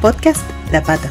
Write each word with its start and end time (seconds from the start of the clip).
Podcast 0.00 0.48
La 0.70 0.80
Pata, 0.80 1.10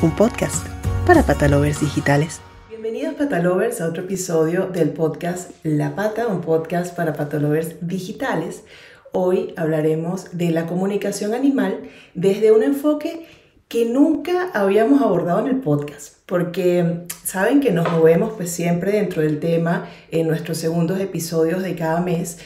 un 0.00 0.16
podcast 0.16 0.66
para 1.06 1.22
patalovers 1.22 1.82
digitales. 1.82 2.40
Bienvenidos 2.70 3.12
patalovers 3.12 3.82
a 3.82 3.88
otro 3.88 4.04
episodio 4.04 4.68
del 4.68 4.88
podcast 4.88 5.50
La 5.64 5.94
Pata, 5.94 6.28
un 6.28 6.40
podcast 6.40 6.96
para 6.96 7.12
patalovers 7.12 7.86
digitales. 7.86 8.64
Hoy 9.12 9.52
hablaremos 9.58 10.38
de 10.38 10.50
la 10.50 10.66
comunicación 10.66 11.34
animal 11.34 11.80
desde 12.14 12.52
un 12.52 12.62
enfoque 12.62 13.26
que 13.68 13.84
nunca 13.84 14.50
habíamos 14.54 15.02
abordado 15.02 15.40
en 15.40 15.48
el 15.48 15.60
podcast, 15.60 16.16
porque 16.24 17.02
saben 17.24 17.60
que 17.60 17.70
nos 17.70 17.92
movemos 17.92 18.32
pues 18.34 18.50
siempre 18.50 18.92
dentro 18.92 19.20
del 19.20 19.40
tema 19.40 19.90
en 20.10 20.26
nuestros 20.26 20.56
segundos 20.56 21.00
episodios 21.00 21.62
de 21.62 21.76
cada 21.76 22.00
mes, 22.00 22.38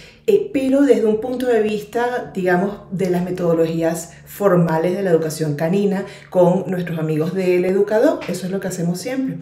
pero 0.52 0.82
desde 0.82 1.06
un 1.06 1.20
punto 1.20 1.46
de 1.46 1.62
vista, 1.62 2.32
digamos, 2.34 2.78
de 2.90 3.10
las 3.10 3.22
metodologías 3.22 4.12
formales 4.26 4.96
de 4.96 5.02
la 5.02 5.10
educación 5.10 5.54
canina 5.54 6.04
con 6.30 6.64
nuestros 6.68 6.98
amigos 6.98 7.32
del 7.34 7.64
educador, 7.64 8.18
eso 8.26 8.46
es 8.46 8.52
lo 8.52 8.58
que 8.58 8.68
hacemos 8.68 9.00
siempre. 9.00 9.38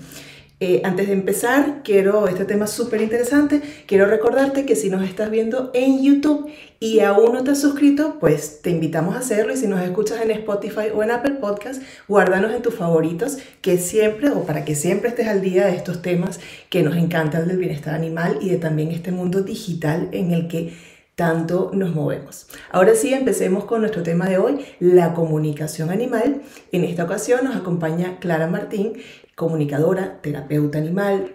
Eh, 0.67 0.81
antes 0.83 1.09
de 1.09 1.13
empezar, 1.13 1.83
quiero, 1.85 2.27
este 2.27 2.47
tema 2.47 2.67
súper 2.67 3.03
interesante, 3.03 3.61
quiero 3.87 4.07
recordarte 4.07 4.65
que 4.65 4.77
si 4.77 4.89
nos 4.89 5.07
estás 5.07 5.31
viendo 5.31 5.71
en 5.75 6.03
YouTube 6.03 6.51
y 6.81 7.01
aún 7.01 7.35
no 7.35 7.45
te 7.45 7.51
has 7.51 7.61
suscrito, 7.61 8.17
pues 8.19 8.63
te 8.63 8.71
invitamos 8.71 9.15
a 9.15 9.19
hacerlo 9.19 9.53
y 9.53 9.59
si 9.59 9.67
nos 9.67 9.83
escuchas 9.83 10.23
en 10.23 10.31
Spotify 10.31 10.87
o 10.95 11.03
en 11.03 11.11
Apple 11.11 11.33
Podcast, 11.33 11.83
guárdanos 12.09 12.51
en 12.55 12.63
tus 12.63 12.75
favoritos, 12.75 13.37
que 13.61 13.77
siempre 13.77 14.31
o 14.31 14.45
para 14.45 14.65
que 14.65 14.75
siempre 14.75 15.11
estés 15.11 15.29
al 15.29 15.43
día 15.43 15.67
de 15.67 15.77
estos 15.77 16.01
temas 16.01 16.41
que 16.71 16.83
nos 16.83 16.97
encantan 16.97 17.47
del 17.47 17.59
bienestar 17.59 17.95
animal 17.95 18.39
y 18.41 18.49
de 18.49 18.57
también 18.57 18.91
este 18.91 19.13
mundo 19.13 19.43
digital 19.43 20.09
en 20.13 20.31
el 20.31 20.49
que 20.49 20.73
tanto 21.15 21.71
nos 21.73 21.95
movemos. 21.95 22.49
Ahora 22.73 22.95
sí, 22.95 23.13
empecemos 23.13 23.67
con 23.67 23.83
nuestro 23.83 24.03
tema 24.03 24.29
de 24.29 24.39
hoy, 24.39 24.65
la 24.81 25.15
comunicación 25.15 25.91
animal. 25.91 26.43
En 26.73 26.85
esta 26.85 27.05
ocasión 27.05 27.45
nos 27.45 27.55
acompaña 27.55 28.19
Clara 28.19 28.49
Martín, 28.49 28.95
comunicadora, 29.35 30.21
terapeuta 30.21 30.79
animal, 30.79 31.33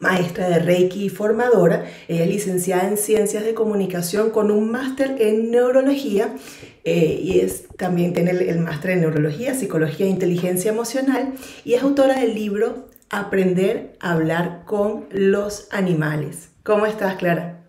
maestra 0.00 0.48
de 0.48 0.58
Reiki 0.58 1.06
y 1.06 1.08
formadora. 1.08 1.84
Ella 2.08 2.24
es 2.24 2.28
licenciada 2.28 2.88
en 2.88 2.96
Ciencias 2.96 3.44
de 3.44 3.54
Comunicación 3.54 4.30
con 4.30 4.50
un 4.50 4.70
máster 4.70 5.16
en 5.18 5.50
Neurología 5.50 6.34
eh, 6.84 7.20
y 7.22 7.40
es, 7.40 7.66
también 7.76 8.12
tiene 8.12 8.32
el, 8.32 8.58
máster 8.58 8.92
en 8.92 9.00
Neurología, 9.00 9.54
Psicología 9.54 10.06
e 10.06 10.10
Inteligencia 10.10 10.70
Emocional 10.70 11.32
y 11.64 11.74
es 11.74 11.82
autora 11.82 12.20
del 12.20 12.34
libro 12.34 12.88
Aprender 13.10 13.96
a 14.00 14.12
hablar 14.12 14.62
con 14.64 15.06
los 15.10 15.68
animales. 15.70 16.50
¿Cómo 16.62 16.86
estás, 16.86 17.16
Clara? 17.16 17.60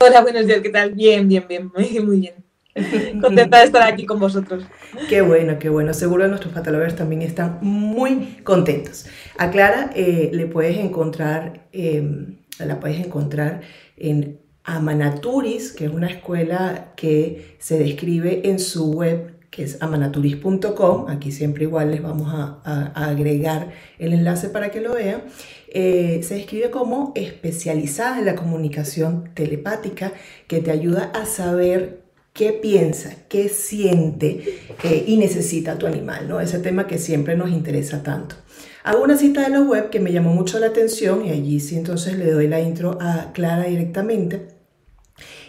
Hola, 0.00 0.22
buenos 0.22 0.46
días, 0.46 0.60
¿qué 0.62 0.70
tal? 0.70 0.94
Bien, 0.94 1.28
bien, 1.28 1.46
bien, 1.46 1.70
muy, 1.74 2.00
muy 2.00 2.20
bien. 2.20 2.39
Contenta 3.20 3.58
de 3.58 3.64
estar 3.64 3.82
aquí 3.82 4.06
con 4.06 4.20
vosotros. 4.20 4.64
Qué 5.08 5.20
bueno, 5.22 5.58
qué 5.58 5.68
bueno. 5.68 5.92
Seguro 5.94 6.28
nuestros 6.28 6.52
patalovers 6.52 6.96
también 6.96 7.22
están 7.22 7.58
muy 7.62 8.38
contentos. 8.44 9.06
A 9.38 9.50
Clara 9.50 9.90
eh, 9.94 10.30
le 10.32 10.46
puedes 10.46 10.78
encontrar, 10.78 11.66
em, 11.72 12.38
la 12.58 12.78
puedes 12.78 13.04
encontrar 13.04 13.62
en 13.96 14.40
Amanaturis, 14.64 15.72
que 15.72 15.86
es 15.86 15.90
una 15.90 16.08
escuela 16.08 16.92
que 16.96 17.56
se 17.58 17.78
describe 17.78 18.48
en 18.48 18.58
su 18.58 18.92
web 18.92 19.40
que 19.50 19.64
es 19.64 19.82
amanaturis.com, 19.82 21.08
aquí 21.08 21.32
siempre 21.32 21.64
igual 21.64 21.90
les 21.90 22.00
vamos 22.00 22.28
a, 22.32 22.92
agregar 22.94 23.70
el 23.98 24.12
enlace 24.12 24.48
para 24.48 24.70
que 24.70 24.80
lo 24.80 24.94
vean, 24.94 25.24
eh, 25.72 26.20
se 26.22 26.36
describe 26.36 26.70
como 26.70 27.12
especializada 27.16 28.20
en 28.20 28.26
la 28.26 28.36
comunicación 28.36 29.30
telepática 29.34 30.12
que 30.46 30.60
te 30.60 30.70
ayuda 30.70 31.10
a 31.14 31.26
saber 31.26 32.09
qué 32.32 32.52
piensa, 32.52 33.14
qué 33.28 33.48
siente 33.48 34.60
eh, 34.82 35.04
y 35.06 35.16
necesita 35.16 35.78
tu 35.78 35.86
animal, 35.86 36.28
¿no? 36.28 36.40
Ese 36.40 36.58
tema 36.58 36.86
que 36.86 36.98
siempre 36.98 37.36
nos 37.36 37.50
interesa 37.50 38.02
tanto. 38.02 38.36
Hago 38.82 39.02
una 39.02 39.16
cita 39.16 39.42
de 39.42 39.50
la 39.50 39.60
web 39.60 39.90
que 39.90 40.00
me 40.00 40.12
llamó 40.12 40.32
mucho 40.32 40.58
la 40.58 40.68
atención 40.68 41.26
y 41.26 41.30
allí 41.30 41.60
sí 41.60 41.76
entonces 41.76 42.16
le 42.16 42.30
doy 42.30 42.48
la 42.48 42.60
intro 42.60 42.98
a 43.00 43.32
Clara 43.32 43.64
directamente. 43.64 44.60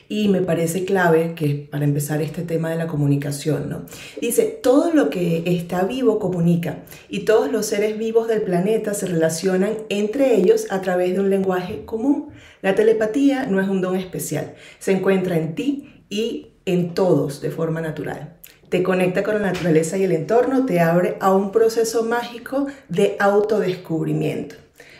Y 0.10 0.28
me 0.28 0.42
parece 0.42 0.84
clave 0.84 1.36
que 1.36 1.70
para 1.72 1.86
empezar 1.86 2.22
este 2.22 2.42
tema 2.42 2.70
de 2.70 2.76
la 2.76 2.88
comunicación, 2.88 3.70
¿no? 3.70 3.86
Dice, 4.20 4.44
todo 4.62 4.94
lo 4.94 5.10
que 5.10 5.44
está 5.46 5.86
vivo 5.86 6.20
comunica 6.20 6.84
y 7.08 7.20
todos 7.20 7.50
los 7.50 7.68
seres 7.68 7.98
vivos 7.98 8.28
del 8.28 8.42
planeta 8.42 8.94
se 8.94 9.06
relacionan 9.06 9.78
entre 9.88 10.36
ellos 10.36 10.68
a 10.70 10.82
través 10.82 11.14
de 11.14 11.22
un 11.22 11.30
lenguaje 11.30 11.86
común. 11.86 12.32
La 12.62 12.76
telepatía 12.76 13.46
no 13.46 13.62
es 13.62 13.70
un 13.70 13.80
don 13.80 13.96
especial, 13.96 14.56
se 14.80 14.92
encuentra 14.92 15.38
en 15.38 15.56
ti 15.56 16.04
y 16.10 16.51
en 16.66 16.94
todos 16.94 17.42
de 17.42 17.52
forma 17.52 17.82
natural. 17.82 18.34
Te 18.70 18.84
conecta 18.84 19.24
con 19.24 19.36
la 19.36 19.52
naturaleza 19.52 19.98
y 19.98 20.04
el 20.04 20.14
entorno, 20.14 20.66
te 20.66 20.80
abre 20.80 21.18
a 21.20 21.34
un 21.34 21.52
proceso 21.52 22.04
mágico 22.04 22.68
de 22.88 23.18
autodescubrimiento. 23.20 24.56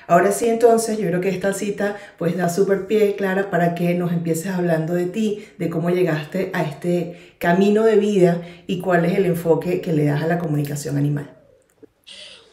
Ahora 0.08 0.34
sí, 0.34 0.50
entonces, 0.50 0.98
yo 0.98 1.08
creo 1.08 1.22
que 1.22 1.30
esta 1.30 1.54
cita 1.54 1.96
pues 2.18 2.36
da 2.36 2.50
súper 2.50 2.86
pie, 2.86 3.16
Clara, 3.16 3.50
para 3.50 3.76
que 3.76 3.94
nos 3.94 4.12
empieces 4.12 4.48
hablando 4.48 4.94
de 4.94 5.06
ti, 5.06 5.46
de 5.58 5.70
cómo 5.70 5.90
llegaste 5.90 6.50
a 6.54 6.64
este 6.64 7.36
camino 7.38 7.84
de 7.86 7.96
vida 7.96 8.42
y 8.68 8.82
cuál 8.82 9.06
es 9.06 9.18
el 9.18 9.26
enfoque 9.26 9.80
que 9.80 9.94
le 9.94 10.04
das 10.04 10.22
a 10.22 10.28
la 10.28 10.38
comunicación 10.38 10.98
animal. 10.98 11.41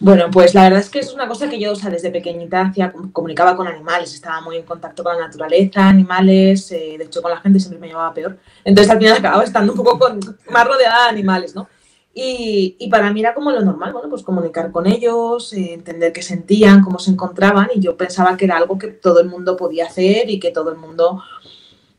Bueno, 0.01 0.31
pues 0.31 0.55
la 0.55 0.63
verdad 0.63 0.79
es 0.79 0.91
que 0.91 1.01
es 1.01 1.13
una 1.13 1.27
cosa 1.27 1.49
que 1.49 1.59
yo, 1.59 1.73
o 1.73 1.75
sea, 1.75 1.91
desde 1.91 2.11
pequeñita 2.11 2.61
hacía, 2.61 2.93
comunicaba 3.13 3.57
con 3.57 3.67
animales, 3.67 4.15
estaba 4.15 4.41
muy 4.41 4.57
en 4.57 4.63
contacto 4.63 5.03
con 5.03 5.17
la 5.17 5.27
naturaleza, 5.27 5.89
animales, 5.89 6.71
eh, 6.71 6.95
de 6.97 7.05
hecho 7.05 7.21
con 7.21 7.33
la 7.33 7.41
gente 7.41 7.59
siempre 7.59 7.81
me 7.81 7.89
llevaba 7.89 8.15
peor. 8.15 8.39
Entonces 8.65 8.93
al 8.93 8.99
final 8.99 9.17
acababa 9.17 9.43
estando 9.43 9.73
un 9.73 9.79
poco 9.79 9.99
con, 9.99 10.21
más 10.51 10.67
rodeada 10.67 11.05
de 11.05 11.11
animales, 11.11 11.55
¿no? 11.55 11.69
Y, 12.15 12.89
para 12.91 13.13
mí 13.13 13.21
era 13.21 13.35
como 13.35 13.53
lo 13.53 13.61
normal, 13.61 13.93
bueno, 13.93 14.09
pues 14.09 14.23
comunicar 14.23 14.73
con 14.73 14.87
ellos, 14.87 15.53
eh, 15.53 15.75
entender 15.75 16.13
qué 16.13 16.23
sentían, 16.23 16.83
cómo 16.83 16.99
se 16.99 17.13
encontraban, 17.13 17.69
y 17.75 17.81
yo 17.81 17.97
pensaba 17.97 18.37
que 18.37 18.45
era 18.45 18.57
algo 18.57 18.79
que 18.79 18.89
todo 18.89 19.21
el 19.21 19.29
mundo 19.29 19.57
podía 19.57 19.87
hacer 19.87 20.29
y 20.29 20.41
que 20.41 20.51
todo 20.51 20.71
el 20.73 20.79
mundo, 20.79 21.23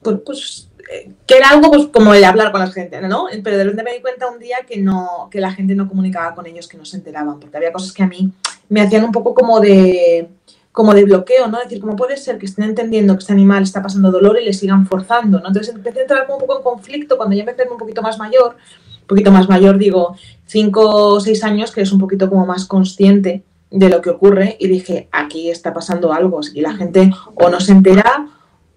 pues, 0.02 0.18
pues 0.26 0.69
que 1.26 1.38
era 1.38 1.50
algo 1.50 1.70
pues, 1.70 1.88
como 1.88 2.14
el 2.14 2.24
hablar 2.24 2.52
con 2.52 2.62
la 2.62 2.72
gente, 2.72 3.00
¿no? 3.02 3.28
Pero 3.44 3.58
de 3.58 3.64
repente 3.64 3.84
me 3.84 3.94
di 3.94 4.02
cuenta 4.02 4.28
un 4.28 4.40
día 4.40 4.58
que, 4.68 4.78
no, 4.78 5.28
que 5.30 5.40
la 5.40 5.52
gente 5.52 5.76
no 5.76 5.88
comunicaba 5.88 6.34
con 6.34 6.48
ellos, 6.48 6.68
que 6.68 6.78
no 6.78 6.86
se 6.86 6.98
enteraban, 6.98 7.40
porque 7.40 7.58
había 7.58 7.72
cosas 7.72 7.94
que 7.94 8.02
a 8.02 8.08
mí 8.08 8.32
me 8.70 8.82
hacían 8.82 9.04
un 9.04 9.12
poco 9.12 9.36
como 9.36 9.60
de, 9.60 10.30
como 10.72 10.94
de 10.96 11.06
bloqueo, 11.06 11.48
¿no? 11.48 11.60
Es 11.60 11.66
decir, 11.66 11.80
¿cómo 11.80 11.96
puede 11.96 12.18
ser 12.18 12.40
que 12.40 12.48
estén 12.48 12.66
entendiendo 12.66 13.14
que 13.14 13.20
este 13.20 13.34
animal 13.34 13.64
está 13.64 13.84
pasando 13.84 14.12
dolor 14.12 14.40
y 14.42 14.46
le 14.46 14.54
sigan 14.54 14.88
forzando, 14.88 15.40
¿no? 15.40 15.48
Entonces 15.48 15.76
empecé 15.76 16.00
a 16.00 16.02
entrar 16.04 16.26
como 16.26 16.40
un 16.40 16.48
poco 16.48 16.58
en 16.58 16.64
conflicto 16.64 17.18
cuando 17.18 17.36
ya 17.36 17.44
empecé 17.44 17.70
un 17.70 17.78
poquito 17.78 18.02
más 18.02 18.18
mayor, 18.18 18.56
un 19.02 19.08
poquito 19.08 19.32
más 19.32 19.48
mayor, 19.48 19.78
digo, 19.78 20.16
cinco 20.48 20.82
o 20.90 21.20
seis 21.20 21.44
años, 21.44 21.72
que 21.72 21.82
es 21.82 21.92
un 21.92 22.00
poquito 22.00 22.30
como 22.30 22.48
más 22.48 22.66
consciente 22.66 23.44
de 23.70 23.90
lo 23.90 24.02
que 24.02 24.10
ocurre 24.10 24.58
y 24.60 24.68
dije, 24.68 25.08
aquí 25.12 25.52
está 25.52 25.72
pasando 25.72 26.14
algo, 26.14 26.40
y 26.52 26.62
la 26.62 26.74
gente 26.74 27.12
o 27.36 27.50
no 27.50 27.60
se 27.60 27.74
entera 27.74 28.28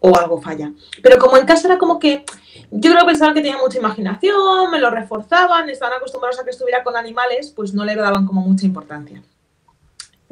o 0.02 0.16
algo 0.18 0.40
falla. 0.40 0.72
Pero 1.02 1.18
como 1.18 1.36
en 1.36 1.46
casa 1.46 1.68
era 1.68 1.78
como 1.78 1.98
que 1.98 2.24
yo 2.70 2.90
creo 2.90 3.00
que 3.00 3.06
pensaban 3.06 3.34
que 3.34 3.40
tenía 3.40 3.58
mucha 3.58 3.78
imaginación, 3.78 4.70
me 4.70 4.80
lo 4.80 4.90
reforzaban, 4.90 5.70
estaban 5.70 5.96
acostumbrados 5.96 6.38
a 6.40 6.44
que 6.44 6.50
estuviera 6.50 6.82
con 6.82 6.96
animales, 6.96 7.52
pues 7.54 7.72
no 7.72 7.84
le 7.84 7.94
daban 7.94 8.26
como 8.26 8.40
mucha 8.40 8.66
importancia. 8.66 9.22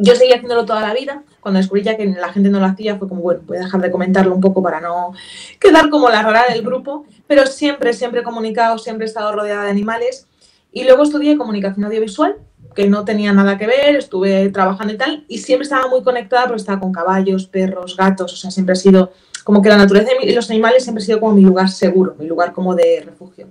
Yo 0.03 0.14
seguía 0.14 0.36
haciéndolo 0.36 0.64
toda 0.64 0.80
la 0.80 0.94
vida. 0.94 1.22
Cuando 1.41 1.59
descubrí 1.59 1.82
ya 1.82 1.97
que 1.97 2.06
la 2.06 2.32
gente 2.32 2.48
no 2.48 2.59
lo 2.59 2.66
hacía, 2.66 2.97
fue 2.97 3.09
como, 3.09 3.20
bueno, 3.20 3.42
voy 3.44 3.59
a 3.59 3.60
dejar 3.60 3.82
de 3.82 3.91
comentarlo 3.91 4.34
un 4.34 4.41
poco 4.41 4.62
para 4.62 4.80
no 4.80 5.12
quedar 5.60 5.91
como 5.91 6.09
la 6.09 6.22
rara 6.22 6.47
del 6.50 6.62
grupo. 6.62 7.04
Pero 7.26 7.47
siempre, 7.47 7.92
siempre 7.92 8.20
he 8.20 8.25
comunicado, 8.25 8.78
siempre 8.78 9.04
he 9.04 9.09
estado 9.09 9.32
rodeada 9.32 9.64
de 9.64 9.70
animales. 9.70 10.26
Y 10.72 10.84
luego 10.84 11.03
estudié 11.03 11.36
comunicación 11.36 11.84
audiovisual, 11.84 12.36
que 12.75 12.88
no 12.88 13.04
tenía 13.04 13.34
nada 13.34 13.59
que 13.59 13.66
ver, 13.66 13.97
estuve 13.97 14.48
trabajando 14.48 14.94
y 14.94 14.97
tal. 14.97 15.25
Y 15.28 15.38
siempre 15.38 15.64
estaba 15.64 15.86
muy 15.88 16.03
conectada 16.03 16.44
porque 16.44 16.60
estaba 16.60 16.80
con 16.80 16.92
caballos, 16.92 17.47
perros, 17.47 17.94
gatos. 17.94 18.32
O 18.32 18.36
sea, 18.36 18.50
siempre 18.50 18.72
ha 18.72 18.76
sido 18.76 19.12
como 19.42 19.62
que 19.62 19.68
la 19.68 19.76
naturaleza 19.76 20.12
y 20.22 20.32
los 20.32 20.50
animales 20.50 20.82
siempre 20.84 21.02
ha 21.02 21.06
sido 21.06 21.20
como 21.20 21.34
mi 21.34 21.42
lugar 21.42 21.68
seguro, 21.68 22.14
mi 22.18 22.26
lugar 22.26 22.52
como 22.52 22.74
de 22.74 23.02
refugio. 23.04 23.48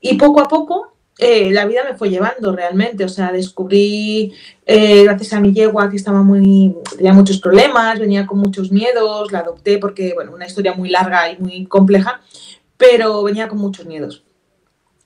Y 0.00 0.14
poco 0.14 0.40
a 0.40 0.48
poco 0.48 0.92
eh, 1.18 1.52
la 1.52 1.66
vida 1.66 1.84
me 1.84 1.94
fue 1.96 2.08
llevando 2.10 2.54
realmente, 2.56 3.04
o 3.04 3.08
sea, 3.08 3.30
descubrí, 3.30 4.32
eh, 4.66 5.04
gracias 5.04 5.32
a 5.34 5.40
mi 5.40 5.52
yegua 5.52 5.90
que 5.90 5.96
estaba 5.96 6.22
muy, 6.22 6.74
tenía 6.96 7.12
muchos 7.12 7.38
problemas, 7.38 7.98
venía 7.98 8.26
con 8.26 8.38
muchos 8.38 8.72
miedos, 8.72 9.30
la 9.30 9.40
adopté 9.40 9.78
porque, 9.78 10.14
bueno, 10.14 10.32
una 10.32 10.46
historia 10.46 10.74
muy 10.74 10.88
larga 10.88 11.30
y 11.30 11.38
muy 11.38 11.66
compleja, 11.66 12.20
pero 12.76 13.22
venía 13.22 13.46
con 13.48 13.58
muchos 13.58 13.86
miedos. 13.86 14.24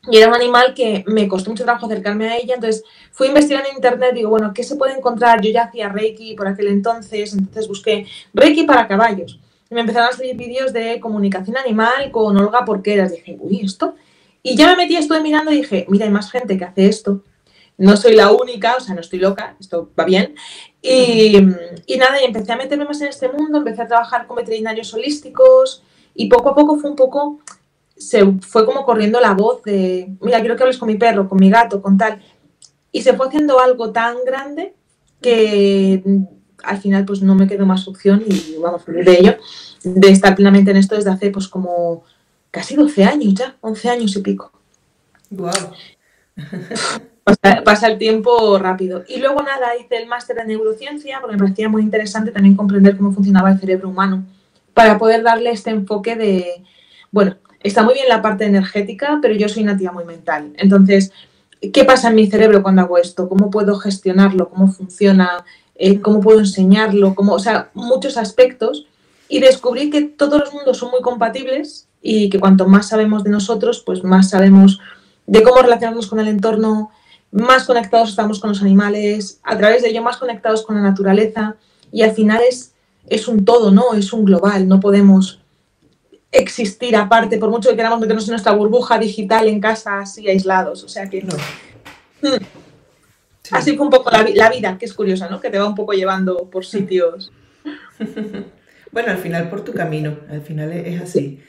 Y 0.09 0.19
era 0.19 0.29
un 0.29 0.35
animal 0.35 0.73
que 0.75 1.05
me 1.09 1.26
costó 1.26 1.50
mucho 1.50 1.65
trabajo 1.65 1.87
acercarme 1.87 2.29
a 2.29 2.37
ella, 2.37 2.55
entonces 2.55 2.85
fui 3.11 3.26
investigando 3.26 3.69
en 3.69 3.76
internet, 3.76 4.15
digo, 4.15 4.31
bueno, 4.31 4.53
¿qué 4.55 4.62
se 4.62 4.76
puede 4.76 4.97
encontrar? 4.97 5.41
Yo 5.43 5.50
ya 5.50 5.65
hacía 5.65 5.88
Reiki 5.88 6.35
por 6.35 6.47
aquel 6.47 6.69
entonces, 6.69 7.32
entonces 7.32 7.67
busqué 7.67 8.06
Reiki 8.32 8.62
para 8.62 8.87
caballos 8.87 9.41
me 9.71 9.81
empezaron 9.81 10.09
a 10.09 10.13
salir 10.13 10.37
vídeos 10.37 10.73
de 10.73 11.01
comunicación 11.01 11.57
animal 11.57 12.11
con 12.11 12.37
Olga 12.37 12.65
Porqueras. 12.65 13.13
Dije, 13.13 13.37
uy, 13.41 13.61
¿esto? 13.63 13.95
Y 14.43 14.57
ya 14.57 14.69
me 14.69 14.77
metí, 14.77 14.97
estuve 14.97 15.21
mirando 15.21 15.51
y 15.51 15.57
dije, 15.57 15.87
mira, 15.89 16.05
hay 16.05 16.13
más 16.13 16.31
gente 16.31 16.57
que 16.57 16.65
hace 16.65 16.87
esto. 16.87 17.25
No 17.79 17.97
soy 17.97 18.15
la 18.15 18.33
única, 18.33 18.77
o 18.77 18.81
sea, 18.81 18.95
no 18.95 19.01
estoy 19.01 19.19
loca, 19.19 19.57
esto 19.61 19.91
va 19.99 20.05
bien. 20.05 20.35
Y, 20.81 21.37
y 21.87 21.97
nada, 21.99 22.23
y 22.23 22.25
empecé 22.25 22.53
a 22.53 22.57
meterme 22.57 22.85
más 22.85 23.01
en 23.01 23.09
este 23.09 23.29
mundo, 23.29 23.59
empecé 23.59 23.83
a 23.83 23.89
trabajar 23.89 24.27
con 24.27 24.37
veterinarios 24.37 24.95
holísticos 24.95 25.83
y 26.15 26.29
poco 26.29 26.51
a 26.51 26.55
poco 26.55 26.77
fue 26.77 26.91
un 26.91 26.97
poco, 26.97 27.41
se 27.97 28.25
fue 28.41 28.65
como 28.65 28.85
corriendo 28.85 29.21
la 29.21 29.35
voz 29.35 29.62
de, 29.65 30.09
mira, 30.21 30.41
quiero 30.41 30.57
que 30.57 30.62
hables 30.62 30.79
con 30.79 30.89
mi 30.89 30.97
perro, 30.97 31.29
con 31.29 31.39
mi 31.39 31.51
gato, 31.51 31.83
con 31.83 31.99
tal. 31.99 32.23
y 32.93 33.03
se 33.03 33.15
fue 33.15 33.27
haciendo 33.27 33.61
algo 33.61 33.93
tan 33.93 34.17
grande 34.25 34.75
que 35.21 36.03
al 36.62 36.79
final 36.79 37.05
pues 37.05 37.23
no 37.23 37.35
me 37.35 37.47
quedó 37.47 37.67
más 37.67 37.87
opción 37.88 38.23
y 38.26 38.56
vamos, 38.61 38.85
de 38.87 39.19
ello, 39.19 39.37
de 39.82 40.08
estar 40.08 40.35
plenamente 40.35 40.70
en 40.70 40.76
esto 40.76 40.94
desde 40.94 41.11
hace 41.11 41.31
pues 41.31 41.49
como 41.49 42.05
casi 42.50 42.75
12 42.75 43.05
años 43.05 43.35
ya, 43.35 43.56
11 43.61 43.91
años 43.91 44.17
y 44.17 44.23
pico. 44.23 44.53
Wow. 45.31 45.53
Pasa, 47.64 47.88
el 47.88 47.99
tiempo 47.99 48.56
rápido. 48.58 49.05
Y 49.08 49.19
luego 49.19 49.43
nada, 49.43 49.76
hice 49.76 49.97
el 49.97 50.06
máster 50.06 50.38
en 50.38 50.49
neurociencia 50.49 51.19
porque 51.20 51.37
me 51.37 51.43
parecía 51.43 51.69
muy 51.69 51.82
interesante 51.82 52.31
también 52.31 52.55
comprender 52.55 52.97
cómo 52.97 53.12
funcionaba 53.12 53.50
el 53.50 53.59
cerebro 53.59 53.88
humano 53.88 54.25
para 54.75 54.97
poder 54.97 55.25
darle 55.25 55.50
este 55.50 55.70
enfoque 55.70 56.14
de, 56.14 56.62
bueno, 57.11 57.37
está 57.61 57.82
muy 57.82 57.94
bien 57.94 58.09
la 58.09 58.23
parte 58.23 58.44
energética, 58.44 59.19
pero 59.20 59.35
yo 59.35 59.49
soy 59.49 59.64
una 59.64 59.76
tía 59.76 59.91
muy 59.91 60.05
mental. 60.05 60.52
Entonces, 60.56 61.12
¿qué 61.73 61.85
pasa 61.85 62.11
en 62.11 62.14
mi 62.14 62.29
cerebro 62.29 62.62
cuando 62.62 62.82
hago 62.82 62.97
esto? 62.97 63.29
¿Cómo 63.29 63.50
puedo 63.50 63.76
gestionarlo? 63.76 64.49
¿Cómo 64.49 64.69
funciona? 64.69 65.44
Eh, 65.78 66.00
¿Cómo 66.00 66.20
puedo 66.20 66.40
enseñarlo? 66.40 67.14
¿Cómo, 67.14 67.34
o 67.34 67.38
sea, 67.38 67.70
muchos 67.75 68.17
aspectos. 68.17 68.87
Y 69.28 69.40
descubrí 69.40 69.90
que 69.90 70.02
todos 70.02 70.40
los 70.40 70.52
mundos 70.52 70.78
son 70.78 70.90
muy 70.90 71.00
compatibles 71.00 71.88
y 72.00 72.31
que 72.31 72.38
cuanto 72.38 72.67
más 72.67 72.88
sabemos 72.88 73.25
de 73.25 73.31
nosotros, 73.31 73.82
pues 73.84 74.05
más 74.05 74.31
sabemos 74.31 74.81
de 75.26 75.43
cómo 75.43 75.61
relacionarnos 75.61 76.06
con 76.06 76.20
el 76.20 76.28
entorno, 76.28 76.90
más 77.32 77.64
conectados 77.64 78.11
estamos 78.11 78.38
con 78.38 78.50
los 78.50 78.62
animales, 78.62 79.40
a 79.43 79.58
través 79.58 79.82
de 79.82 79.88
ello 79.90 80.02
más 80.02 80.17
conectados 80.17 80.62
con 80.62 80.76
la 80.76 80.82
naturaleza 80.82 81.56
y 81.90 82.02
al 82.02 82.12
final 82.12 82.40
es, 82.49 82.73
es 83.08 83.26
un 83.26 83.44
todo, 83.44 83.73
¿no? 83.73 83.94
Es 83.94 84.12
un 84.12 84.25
global, 84.25 84.69
no 84.69 84.78
podemos 84.78 85.40
existir 86.31 86.94
aparte, 86.96 87.38
por 87.38 87.50
mucho 87.50 87.70
que 87.70 87.76
queramos 87.76 88.00
meternos 88.00 88.26
en 88.26 88.32
nuestra 88.32 88.52
burbuja 88.52 88.99
digital 88.99 89.49
en 89.49 89.61
casa 89.61 90.00
así 90.00 90.28
aislados, 90.28 90.84
o 90.84 90.88
sea 90.88 91.08
que 91.08 91.23
no. 91.23 91.34
Así 93.53 93.77
fue 93.77 93.87
un 93.87 93.91
poco 93.91 94.11
la, 94.11 94.27
la, 94.35 94.51
vida, 94.51 94.77
que 94.79 94.87
es 94.87 94.95
curiosa, 94.95 95.29
¿no? 95.29 95.41
Que 95.41 95.51
te 95.51 95.59
va 95.59 95.69
un 95.69 95.75
poco 95.75 95.93
llevando 95.93 96.49
por 96.51 96.65
sitios. 96.65 97.33
bueno, 98.93 99.11
al 99.11 99.19
final 99.19 99.49
por 99.49 99.65
tu 99.65 99.73
camino, 99.73 100.19
al 100.31 100.43
final 100.43 100.73
es 100.73 101.01
así. 101.01 101.41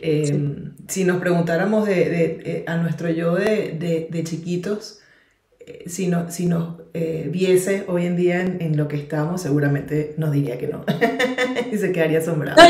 Eh, 0.00 0.70
si 0.88 1.04
nos 1.04 1.20
preguntáramos 1.20 1.86
de, 1.86 1.94
de, 1.94 2.42
eh, 2.44 2.64
a 2.66 2.76
nuestro 2.76 3.10
yo 3.10 3.34
de, 3.34 4.08
de 4.10 4.24
chiquitos, 4.24 5.00
eh, 5.60 5.84
si, 5.86 6.08
no, 6.08 6.30
si 6.30 6.46
nos 6.46 6.76
viese 6.92 7.84
hoy 7.88 8.06
en 8.06 8.16
día 8.16 8.40
en, 8.40 8.76
lo 8.76 8.88
que 8.88 8.96
estamos, 8.96 9.42
seguramente 9.42 10.14
nos 10.16 10.32
diría 10.32 10.58
que 10.58 10.68
no. 10.68 10.84
y 11.72 11.76
se 11.76 11.92
quedaría 11.92 12.18
asombrado. 12.18 12.60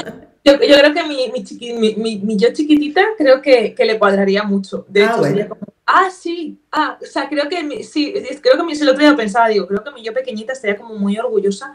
yo, 0.45 0.55
yo, 0.55 0.77
creo 0.79 0.95
que 0.95 1.03
mi, 1.05 1.95
mi, 1.97 2.19
mi, 2.19 2.37
yo 2.37 2.53
chiquitita 2.53 3.03
creo 3.19 3.43
que, 3.43 3.75
que, 3.75 3.85
le 3.85 3.99
cuadraría 3.99 4.45
mucho. 4.45 4.87
De 4.89 5.03
ah, 5.03 5.13
hecho, 5.13 5.25
sería 5.25 5.49
como, 5.49 5.74
ah, 5.87 6.11
sí, 6.11 6.59
ah, 6.73 6.99
o 7.01 7.07
sea, 7.07 7.29
creo 7.29 7.49
que 7.49 7.83
sí, 7.85 8.13
creo 8.43 8.67
que 8.67 8.73
el 8.73 8.89
otro 8.89 9.01
día 9.01 9.17
pensaba, 9.17 9.49
digo, 9.49 9.67
creo 9.67 9.83
que 9.85 9.91
mi 9.93 10.03
yo 10.03 10.13
pequeñita 10.13 10.53
estaría 10.53 10.77
como 10.77 10.95
muy 10.95 11.19
orgullosa 11.19 11.75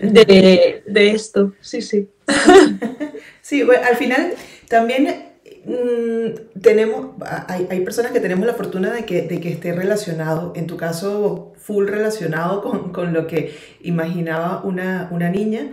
de, 0.00 0.82
de 0.86 1.10
esto. 1.10 1.52
Sí, 1.60 1.82
sí. 1.82 2.08
sí, 3.42 3.62
al 3.62 3.96
final 3.96 4.34
también 4.68 5.32
mm, 5.64 6.60
tenemos, 6.60 7.16
hay, 7.48 7.66
hay, 7.70 7.80
personas 7.80 8.12
que 8.12 8.20
tenemos 8.20 8.46
la 8.46 8.54
fortuna 8.54 8.90
de 8.92 9.04
que, 9.04 9.22
de 9.22 9.40
que 9.40 9.50
esté 9.50 9.72
relacionado, 9.72 10.52
en 10.56 10.66
tu 10.66 10.76
caso, 10.76 11.52
full 11.56 11.86
relacionado 11.86 12.62
con, 12.62 12.92
con 12.92 13.12
lo 13.12 13.26
que 13.26 13.54
imaginaba 13.82 14.62
una, 14.64 15.08
una 15.10 15.30
niña. 15.30 15.72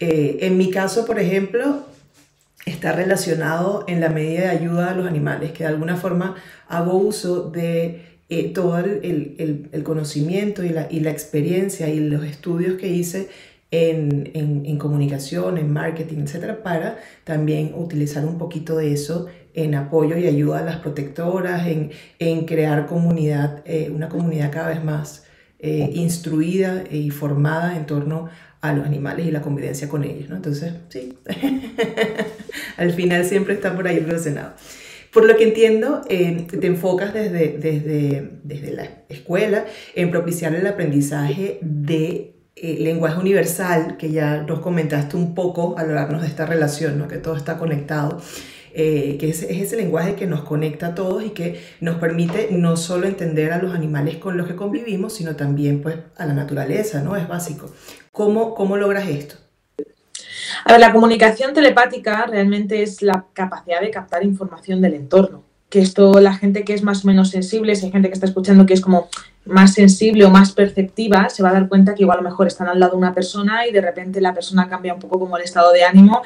Eh, 0.00 0.38
en 0.42 0.56
mi 0.56 0.70
caso, 0.70 1.04
por 1.04 1.18
ejemplo, 1.18 1.84
está 2.68 2.92
relacionado 2.92 3.84
en 3.88 4.00
la 4.00 4.08
medida 4.08 4.42
de 4.42 4.48
ayuda 4.48 4.90
a 4.90 4.94
los 4.94 5.06
animales, 5.06 5.52
que 5.52 5.64
de 5.64 5.70
alguna 5.70 5.96
forma 5.96 6.36
hago 6.68 6.96
uso 6.96 7.50
de 7.50 8.18
eh, 8.28 8.50
todo 8.52 8.78
el, 8.78 9.00
el, 9.38 9.68
el, 9.72 9.82
conocimiento 9.82 10.62
y 10.64 10.68
la, 10.68 10.86
y 10.90 11.00
la 11.00 11.10
experiencia 11.10 11.88
y 11.88 12.00
los 12.00 12.24
estudios 12.24 12.78
que 12.78 12.88
hice 12.88 13.28
en, 13.70 14.30
en, 14.34 14.66
en, 14.66 14.78
comunicación, 14.78 15.58
en 15.58 15.72
marketing, 15.72 16.18
etcétera, 16.22 16.62
para 16.62 16.98
también 17.24 17.72
utilizar 17.74 18.24
un 18.24 18.38
poquito 18.38 18.76
de 18.76 18.92
eso 18.92 19.28
en 19.54 19.74
apoyo 19.74 20.16
y 20.16 20.26
ayuda 20.26 20.60
a 20.60 20.62
las 20.62 20.76
protectoras, 20.76 21.66
en, 21.66 21.90
en 22.18 22.46
crear 22.46 22.86
comunidad, 22.86 23.62
eh, 23.66 23.90
una 23.94 24.08
comunidad 24.08 24.52
cada 24.52 24.68
vez 24.68 24.84
más 24.84 25.24
eh, 25.58 25.90
instruida 25.94 26.84
y 26.90 27.10
formada 27.10 27.76
en 27.76 27.84
torno 27.86 28.28
a 28.60 28.72
los 28.72 28.84
animales 28.86 29.26
y 29.26 29.30
la 29.30 29.40
convivencia 29.40 29.88
con 29.88 30.04
ellos. 30.04 30.28
¿no? 30.28 30.36
Entonces, 30.36 30.72
sí, 30.88 31.16
al 32.76 32.92
final 32.92 33.24
siempre 33.24 33.54
está 33.54 33.74
por 33.74 33.86
ahí 33.86 33.98
relacionado. 33.98 34.54
Por 35.12 35.24
lo 35.24 35.36
que 35.36 35.44
entiendo, 35.44 36.02
eh, 36.08 36.46
te 36.48 36.66
enfocas 36.66 37.14
desde, 37.14 37.56
desde, 37.58 38.30
desde 38.44 38.72
la 38.72 38.88
escuela 39.08 39.64
en 39.94 40.10
propiciar 40.10 40.54
el 40.54 40.66
aprendizaje 40.66 41.58
de 41.62 42.34
eh, 42.56 42.76
lenguaje 42.80 43.18
universal, 43.18 43.96
que 43.96 44.10
ya 44.10 44.42
nos 44.42 44.60
comentaste 44.60 45.16
un 45.16 45.34
poco 45.34 45.78
al 45.78 45.90
hablarnos 45.90 46.22
de 46.22 46.28
esta 46.28 46.44
relación, 46.44 46.98
¿no? 46.98 47.08
que 47.08 47.16
todo 47.16 47.36
está 47.36 47.56
conectado, 47.56 48.20
eh, 48.74 49.16
que 49.18 49.30
es, 49.30 49.42
es, 49.42 49.62
ese 49.62 49.76
lenguaje 49.76 50.14
que 50.14 50.26
nos 50.26 50.42
conecta 50.42 50.88
a 50.88 50.94
todos 50.94 51.24
y 51.24 51.30
que 51.30 51.60
nos 51.80 51.96
permite 51.96 52.48
no 52.52 52.76
solo 52.76 53.06
entender 53.06 53.52
a 53.52 53.62
los 53.62 53.74
animales 53.74 54.16
con 54.16 54.36
los 54.36 54.46
que 54.46 54.56
convivimos, 54.56 55.14
sino 55.14 55.36
también 55.36 55.82
pues, 55.82 55.96
a 56.16 56.26
la 56.26 56.34
naturaleza, 56.34 57.02
¿no? 57.02 57.16
Es 57.16 57.28
básico. 57.28 57.70
¿Cómo, 58.12 58.54
cómo 58.54 58.76
logras 58.76 59.08
esto? 59.08 59.36
A 60.64 60.72
ver, 60.72 60.80
la 60.80 60.92
comunicación 60.92 61.54
telepática 61.54 62.26
realmente 62.26 62.82
es 62.82 63.02
la 63.02 63.26
capacidad 63.32 63.80
de 63.80 63.90
captar 63.90 64.24
información 64.24 64.80
del 64.80 64.94
entorno 64.94 65.48
que 65.68 65.80
esto 65.80 66.20
la 66.20 66.34
gente 66.34 66.64
que 66.64 66.74
es 66.74 66.82
más 66.82 67.04
o 67.04 67.08
menos 67.08 67.30
sensible, 67.30 67.76
si 67.76 67.86
hay 67.86 67.92
gente 67.92 68.08
que 68.08 68.14
está 68.14 68.26
escuchando 68.26 68.64
que 68.64 68.74
es 68.74 68.80
como 68.80 69.08
más 69.44 69.74
sensible 69.74 70.24
o 70.24 70.30
más 70.30 70.52
perceptiva, 70.52 71.28
se 71.28 71.42
va 71.42 71.50
a 71.50 71.52
dar 71.52 71.68
cuenta 71.68 71.94
que 71.94 72.02
igual 72.02 72.18
a 72.18 72.22
lo 72.22 72.28
mejor 72.28 72.46
están 72.46 72.68
al 72.68 72.80
lado 72.80 72.92
de 72.92 72.98
una 72.98 73.14
persona 73.14 73.66
y 73.66 73.72
de 73.72 73.80
repente 73.80 74.20
la 74.20 74.34
persona 74.34 74.68
cambia 74.68 74.94
un 74.94 75.00
poco 75.00 75.18
como 75.18 75.36
el 75.36 75.44
estado 75.44 75.72
de 75.72 75.84
ánimo 75.84 76.22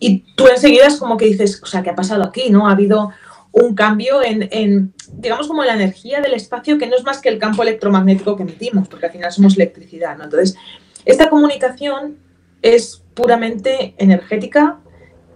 y 0.00 0.20
tú 0.34 0.46
enseguida 0.48 0.86
es 0.86 0.96
como 0.96 1.16
que 1.16 1.26
dices, 1.26 1.60
o 1.62 1.66
sea, 1.66 1.82
¿qué 1.82 1.90
ha 1.90 1.94
pasado 1.94 2.22
aquí? 2.22 2.50
¿No? 2.50 2.68
Ha 2.68 2.72
habido 2.72 3.10
un 3.52 3.74
cambio 3.74 4.22
en, 4.22 4.48
en, 4.52 4.92
digamos, 5.12 5.48
como 5.48 5.64
la 5.64 5.74
energía 5.74 6.20
del 6.20 6.34
espacio 6.34 6.78
que 6.78 6.86
no 6.86 6.96
es 6.96 7.04
más 7.04 7.20
que 7.20 7.28
el 7.28 7.38
campo 7.38 7.62
electromagnético 7.62 8.36
que 8.36 8.42
emitimos, 8.42 8.88
porque 8.88 9.06
al 9.06 9.12
final 9.12 9.32
somos 9.32 9.56
electricidad, 9.56 10.16
¿no? 10.16 10.24
Entonces, 10.24 10.56
esta 11.04 11.30
comunicación 11.30 12.18
es 12.62 13.02
puramente 13.14 13.94
energética, 13.98 14.78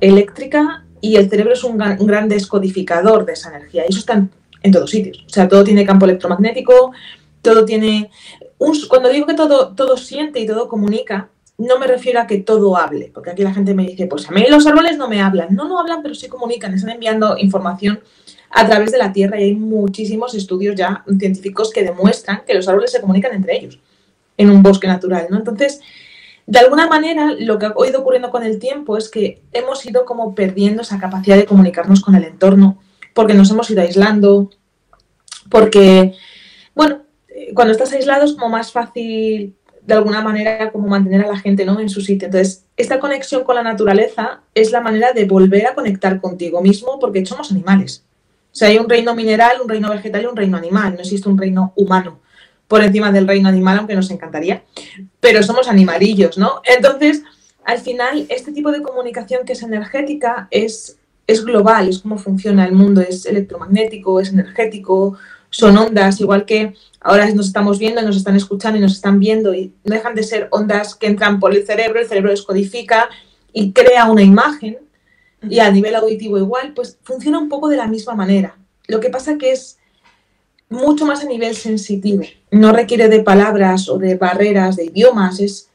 eléctrica 0.01 0.85
y 1.01 1.17
el 1.17 1.29
cerebro 1.29 1.55
es 1.55 1.65
un 1.65 1.79
gran, 1.79 2.29
descodificador 2.29 3.25
de 3.25 3.33
esa 3.33 3.51
energía. 3.51 3.85
Y 3.85 3.91
eso 3.91 3.99
está 3.99 4.25
en, 4.63 4.73
todos 4.73 4.91
sitios. 4.91 5.25
O 5.27 5.31
sea, 5.31 5.49
todo 5.49 5.65
tiene 5.65 5.85
campo 5.85 6.05
electromagnético, 6.05 6.93
todo 7.43 7.65
tiene... 7.65 8.11
Un, 8.59 8.79
cuando 8.89 9.09
digo 9.09 9.27
que 9.27 9.35
todo, 9.35 9.75
todo 9.75 9.97
siente 9.97 10.39
y 10.39 10.47
todo 10.47 10.69
comunica, 10.69 11.31
no 11.59 11.79
me 11.79 11.87
refiero 11.87 12.21
a 12.21 12.27
que 12.27 12.39
todo 12.39 12.77
hable, 12.77 13.11
porque 13.13 13.31
aquí 13.31 13.43
la 13.43 13.55
gente 13.55 13.75
me 13.75 13.87
dice, 13.87 14.07
pues 14.07 14.29
a 14.29 14.33
mí 14.33 14.45
los 14.49 14.67
árboles 14.67 14.97
no 14.97 15.09
me 15.09 15.21
hablan. 15.21 15.55
No, 15.55 15.69
no 15.69 15.79
hablan, 15.79 16.03
pero 16.03 16.15
sí 16.15 16.29
comunican, 16.29 16.75
están 16.75 16.91
enviando 16.91 17.37
información 17.39 18.01
a 18.51 18.67
través 18.67 18.93
de 18.93 18.99
la 18.99 19.13
Tierra 19.13 19.41
y 19.41 19.45
hay 19.45 19.55
muchísimos 19.55 20.35
estudios 20.35 20.77
ya 20.77 21.05
científicos 21.19 21.71
que 21.71 21.85
demuestran 21.85 22.43
que 22.47 22.55
los 22.55 22.69
árboles 22.69 22.93
se 22.93 23.01
comunican 23.01 23.35
entre 23.35 23.57
ellos 23.57 23.79
en 24.37 24.51
un 24.51 24.63
bosque 24.63 24.87
natural, 24.87 25.27
¿no? 25.31 25.39
Entonces, 25.39 25.81
de 26.47 26.59
alguna 26.59 26.87
manera, 26.87 27.33
lo 27.39 27.59
que 27.59 27.67
ha 27.67 27.73
ido 27.89 28.01
ocurriendo 28.01 28.31
con 28.31 28.43
el 28.43 28.59
tiempo 28.59 28.97
es 28.97 29.09
que 29.09 29.43
hemos 29.53 29.85
ido 29.87 30.05
como 30.05 30.35
perdiendo 30.35 30.83
esa 30.83 30.99
capacidad 30.99 31.37
de 31.37 31.47
comunicarnos 31.47 32.01
con 32.01 32.15
el 32.15 32.25
entorno, 32.25 32.79
porque 33.15 33.35
nos 33.35 33.51
hemos 33.51 33.71
ido 33.71 33.83
aislando, 33.83 34.51
porque, 35.51 36.15
bueno, 36.75 37.03
eh, 37.29 37.53
cuando 37.55 37.73
estás 37.73 37.93
aislado 37.93 38.25
es 38.25 38.33
como 38.33 38.49
más 38.49 38.73
fácil, 38.73 39.55
de 39.87 39.95
alguna 39.95 40.23
manera, 40.23 40.71
como 40.71 40.89
mantener 40.89 41.25
a 41.25 41.29
la 41.29 41.39
gente 41.39 41.65
¿no? 41.65 41.81
en 41.81 41.89
su 41.89 42.01
sitio. 42.01 42.27
Entonces, 42.27 42.65
esta 42.77 43.01
conexión 43.01 43.43
con 43.45 43.57
la 43.57 43.63
naturaleza 43.63 44.41
es 44.55 44.71
la 44.71 44.81
manera 44.81 45.13
de 45.13 45.25
volver 45.25 45.67
a 45.67 45.75
conectar 45.75 46.21
contigo 46.21 46.63
mismo, 46.63 46.99
porque 47.01 47.27
somos 47.27 47.51
animales. 47.51 48.05
O 48.53 48.55
sea, 48.55 48.69
hay 48.69 48.79
un 48.79 48.89
reino 48.89 49.15
mineral, 49.15 49.61
un 49.63 49.69
reino 49.69 49.91
vegetal 49.91 50.23
y 50.23 50.27
un 50.27 50.37
reino 50.37 50.57
animal, 50.57 50.95
no 50.95 51.01
existe 51.01 51.29
un 51.29 51.39
reino 51.39 51.73
humano 51.75 52.21
por 52.69 52.83
encima 52.83 53.13
del 53.13 53.29
reino 53.29 53.51
animal, 53.51 53.79
aunque 53.79 53.95
nos 53.95 54.11
encantaría, 54.11 54.63
pero 55.21 55.43
somos 55.43 55.69
animalillos, 55.69 56.39
¿no? 56.39 56.63
Entonces, 56.65 57.23
al 57.65 57.79
final, 57.79 58.25
este 58.31 58.51
tipo 58.51 58.73
de 58.73 58.81
comunicación 58.81 59.45
que 59.45 59.53
es 59.53 59.63
energética 59.63 60.49
es, 60.51 60.97
es 61.27 61.45
global, 61.45 61.89
es 61.89 61.99
cómo 61.99 62.17
funciona 62.17 62.65
el 62.65 62.73
mundo, 62.73 63.03
es 63.03 63.27
electromagnético, 63.27 64.21
es 64.21 64.31
energético, 64.31 65.19
son 65.51 65.77
ondas, 65.77 66.21
igual 66.21 66.47
que 66.47 66.75
ahora 67.03 67.29
nos 67.31 67.47
estamos 67.47 67.79
viendo, 67.79 68.03
nos 68.03 68.17
están 68.17 68.37
escuchando 68.37 68.79
y 68.79 68.83
nos 68.83 68.93
están 68.93 69.19
viendo 69.19 69.55
y 69.55 69.73
no 69.85 69.95
dejan 69.95 70.15
de 70.15 70.23
ser 70.23 70.49
ondas 70.51 70.95
que 70.95 71.07
entran 71.07 71.41
por 71.41 71.55
el 71.55 71.67
cerebro, 71.67 72.01
el 72.01 72.09
cerebro 72.09 72.31
descodifica 72.31 73.09
y 73.53 73.73
crea 73.73 74.11
una 74.11 74.23
imagen 74.23 74.79
y 75.49 75.59
a 75.59 75.71
nivel 75.71 75.95
auditivo 75.97 76.39
igual, 76.39 76.73
pues 76.75 76.99
funciona 77.03 77.39
un 77.39 77.49
poco 77.49 77.69
de 77.69 77.77
la 77.77 77.87
misma 77.87 78.15
manera. 78.15 78.57
Lo 78.87 79.01
que 79.01 79.11
pasa 79.11 79.39
que 79.39 79.53
es 79.53 79.79
mucho 80.69 81.05
más 81.05 81.23
a 81.23 81.27
nivel 81.27 81.55
sensitivo. 81.57 82.25
No 82.51 82.73
requiere 82.73 83.09
de 83.09 83.23
palabras 83.23 83.89
o 83.89 83.99
de 83.99 84.17
barreras, 84.17 84.77
de 84.77 84.87
idiomas, 84.87 85.41
es, 85.41 85.71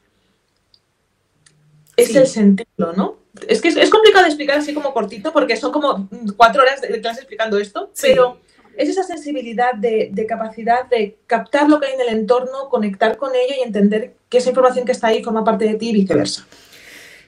es 1.96 2.14
el 2.14 2.26
sentido, 2.26 2.92
¿no? 2.96 3.18
Es 3.46 3.60
que 3.60 3.68
es, 3.68 3.90
complicado 3.90 4.24
de 4.24 4.30
explicar 4.30 4.58
así 4.58 4.74
como 4.74 4.92
cortito 4.92 5.32
porque 5.32 5.56
son 5.56 5.70
como 5.70 6.08
cuatro 6.36 6.62
horas 6.62 6.80
de 6.80 7.00
clase 7.00 7.20
explicando 7.20 7.58
esto, 7.58 7.92
pero 8.00 8.40
es 8.78 8.88
esa 8.88 9.02
sensibilidad 9.02 9.74
de, 9.74 10.26
capacidad 10.28 10.88
de 10.88 11.16
captar 11.26 11.68
lo 11.68 11.80
que 11.80 11.86
hay 11.86 11.94
en 11.94 12.00
el 12.00 12.08
entorno, 12.20 12.68
conectar 12.70 13.16
con 13.16 13.34
ello 13.34 13.54
y 13.58 13.66
entender 13.66 14.14
que 14.28 14.38
esa 14.38 14.50
información 14.50 14.86
que 14.86 14.92
está 14.92 15.08
ahí 15.08 15.22
forma 15.22 15.44
parte 15.44 15.64
de 15.64 15.74
ti 15.74 15.90
y 15.90 15.92
viceversa. 15.94 16.46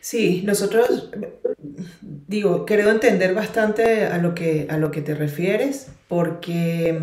Sí, 0.00 0.42
nosotros, 0.46 1.10
digo, 2.28 2.64
creo 2.64 2.88
entender 2.90 3.34
bastante 3.34 4.06
a 4.06 4.18
lo 4.18 4.32
que, 4.32 4.68
a 4.70 4.78
lo 4.78 4.92
que 4.92 5.02
te 5.02 5.16
refieres, 5.16 5.88
porque 6.06 6.96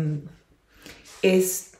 es, 1.20 1.72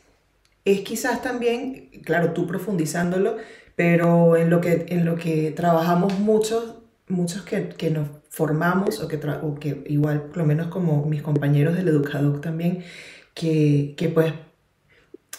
es 0.67 0.81
quizás 0.83 1.23
también, 1.23 1.89
claro, 2.05 2.35
tú 2.35 2.47
profundizándolo, 2.47 3.39
pero 3.77 4.37
en 4.37 4.51
lo 4.51 4.61
que, 4.61 4.85
en 4.91 5.07
lo 5.07 5.17
que 5.17 5.53
trabajamos 5.53 6.19
muchos, 6.19 6.75
muchos 7.09 7.43
que, 7.43 7.69
que 7.69 7.91
nos 7.91 8.09
formamos, 8.29 9.01
o 9.01 9.09
que, 9.09 9.17
o 9.17 9.55
que 9.57 9.85
igual, 9.87 10.23
por 10.25 10.39
lo 10.39 10.47
menos 10.47 10.69
como 10.69 11.05
mis 11.07 11.23
compañeros 11.23 11.77
del 11.77 11.89
Educadoc 11.89 12.41
también, 12.41 12.85
que, 13.35 13.95
que 13.97 14.09
pues 14.09 14.33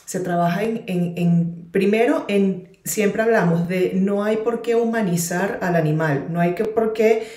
se 0.05 0.19
trabaja 0.19 0.63
en, 0.63 0.83
en, 0.87 1.13
en, 1.17 1.69
primero 1.71 2.25
en, 2.27 2.69
siempre 2.83 3.21
hablamos 3.21 3.67
de 3.67 3.93
no 3.95 4.23
hay 4.23 4.37
por 4.37 4.61
qué 4.61 4.75
humanizar 4.75 5.59
al 5.61 5.75
animal, 5.75 6.27
no 6.29 6.39
hay 6.39 6.55
que 6.55 6.65
por 6.65 6.93
qué 6.93 7.27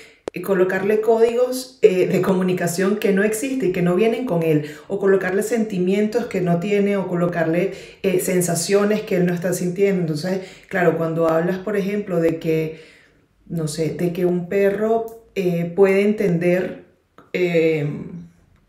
colocarle 0.41 0.99
códigos 0.99 1.77
eh, 1.83 2.07
de 2.07 2.21
comunicación 2.21 2.97
que 2.97 3.11
no 3.11 3.23
existen 3.23 3.71
que 3.71 3.83
no 3.83 3.95
vienen 3.95 4.25
con 4.25 4.41
él, 4.41 4.65
o 4.87 4.97
colocarle 4.97 5.43
sentimientos 5.43 6.25
que 6.25 6.41
no 6.41 6.59
tiene, 6.59 6.97
o 6.97 7.07
colocarle 7.07 7.73
eh, 8.01 8.19
sensaciones 8.19 9.01
que 9.01 9.17
él 9.17 9.27
no 9.27 9.33
está 9.33 9.53
sintiendo. 9.53 10.01
Entonces, 10.01 10.41
claro, 10.69 10.97
cuando 10.97 11.29
hablas, 11.29 11.59
por 11.59 11.77
ejemplo, 11.77 12.19
de 12.19 12.39
que, 12.39 12.92
no 13.47 13.67
sé, 13.67 13.93
de 13.93 14.13
que 14.13 14.25
un 14.25 14.47
perro 14.47 15.23
eh, 15.35 15.71
puede 15.75 16.01
entender 16.01 16.83
eh, 17.33 17.87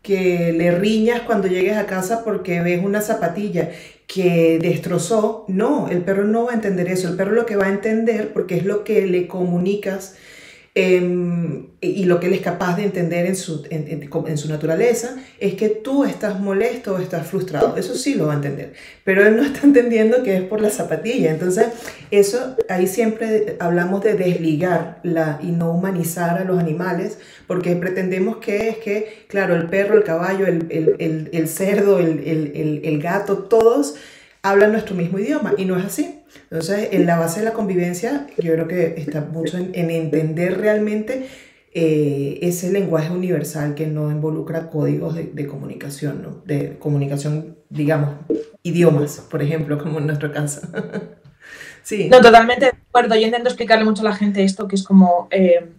que 0.01 0.53
le 0.53 0.71
riñas 0.71 1.21
cuando 1.21 1.47
llegues 1.47 1.77
a 1.77 1.85
casa 1.85 2.23
porque 2.23 2.61
ves 2.61 2.83
una 2.83 3.01
zapatilla 3.01 3.71
que 4.07 4.59
destrozó. 4.61 5.45
No, 5.47 5.89
el 5.89 6.01
perro 6.01 6.25
no 6.25 6.45
va 6.45 6.51
a 6.51 6.55
entender 6.55 6.87
eso. 6.89 7.07
El 7.09 7.15
perro 7.15 7.31
lo 7.31 7.45
que 7.45 7.55
va 7.55 7.65
a 7.65 7.69
entender, 7.69 8.31
porque 8.33 8.57
es 8.57 8.65
lo 8.65 8.83
que 8.83 9.05
le 9.07 9.27
comunicas 9.27 10.15
Em, 10.77 11.67
y 11.79 12.03
lo 12.03 12.19
que 12.19 12.27
él 12.27 12.33
es 12.33 12.41
capaz 12.41 12.75
de 12.75 12.83
entender 12.83 13.25
en 13.27 13.37
su, 13.37 13.65
en, 13.69 14.37
su 14.37 14.49
naturaleza 14.49 15.15
es 15.39 15.53
que 15.53 15.69
tú 15.69 16.03
estás 16.03 16.41
molesto 16.41 16.95
o 16.95 16.99
estás 16.99 17.25
frustrado. 17.25 17.77
Eso 17.77 17.95
sí 17.95 18.15
lo 18.15 18.27
va 18.27 18.33
a 18.33 18.35
entender. 18.35 18.73
Pero 19.05 19.25
él 19.25 19.37
no 19.37 19.43
está 19.43 19.61
entendiendo 19.63 20.21
que 20.21 20.35
es 20.35 20.43
por 20.43 20.59
la 20.59 20.69
zapatilla. 20.69 21.31
Entonces, 21.31 21.67
eso, 22.11 22.57
ahí 22.67 22.87
siempre 22.87 23.55
hablamos 23.61 24.03
de 24.03 24.15
desligar 24.15 24.99
la, 25.03 25.39
y 25.41 25.51
no 25.51 25.71
humanizar 25.71 26.39
a 26.39 26.43
los 26.43 26.59
animales, 26.59 27.19
porque 27.47 27.73
pretendemos 27.77 28.37
que 28.37 28.67
es 28.67 28.77
que, 28.79 29.25
claro, 29.29 29.55
el 29.55 29.67
perro, 29.67 29.95
el 29.95 30.03
caballo, 30.03 30.45
el, 30.45 30.67
el, 30.69 31.29
el 31.31 31.47
cerdo, 31.47 31.99
el 31.99 32.99
gato, 33.01 33.37
todos 33.37 33.95
hablan 34.41 34.73
nuestro 34.73 34.93
mismo 34.93 35.19
idioma. 35.19 35.53
Y 35.57 35.63
no 35.63 35.77
es 35.79 35.85
así. 35.85 36.19
Entonces, 36.43 36.89
en 36.91 37.05
la 37.05 37.17
base 37.17 37.39
de 37.39 37.45
la 37.45 37.53
convivencia, 37.53 38.27
yo 38.37 38.53
creo 38.53 38.67
que 38.67 38.95
está 38.97 39.21
mucho 39.21 39.57
en, 39.57 39.89
entender 39.89 40.59
realmente 40.59 41.27
eh, 41.73 42.39
ese 42.41 42.71
lenguaje 42.71 43.11
universal 43.11 43.75
que 43.75 43.87
no 43.87 44.11
involucra 44.11 44.69
códigos 44.69 45.15
de, 45.15 45.47
comunicación, 45.47 46.21
¿no? 46.21 46.41
De 46.45 46.77
comunicación, 46.77 47.57
digamos, 47.69 48.11
idiomas, 48.63 49.21
por 49.29 49.41
ejemplo, 49.41 49.77
como 49.77 49.99
en 49.99 50.07
nuestro 50.07 50.31
caso. 50.31 50.61
sí. 51.83 52.09
No, 52.09 52.21
totalmente 52.21 52.65
de 52.65 52.71
acuerdo. 52.71 53.15
Yo 53.15 53.25
intento 53.25 53.49
explicarle 53.49 53.85
mucho 53.85 54.01
a 54.01 54.05
la 54.05 54.15
gente 54.15 54.43
esto, 54.43 54.67
que 54.67 54.75
es 54.75 54.83
como... 54.83 55.27
Eh, 55.31 55.71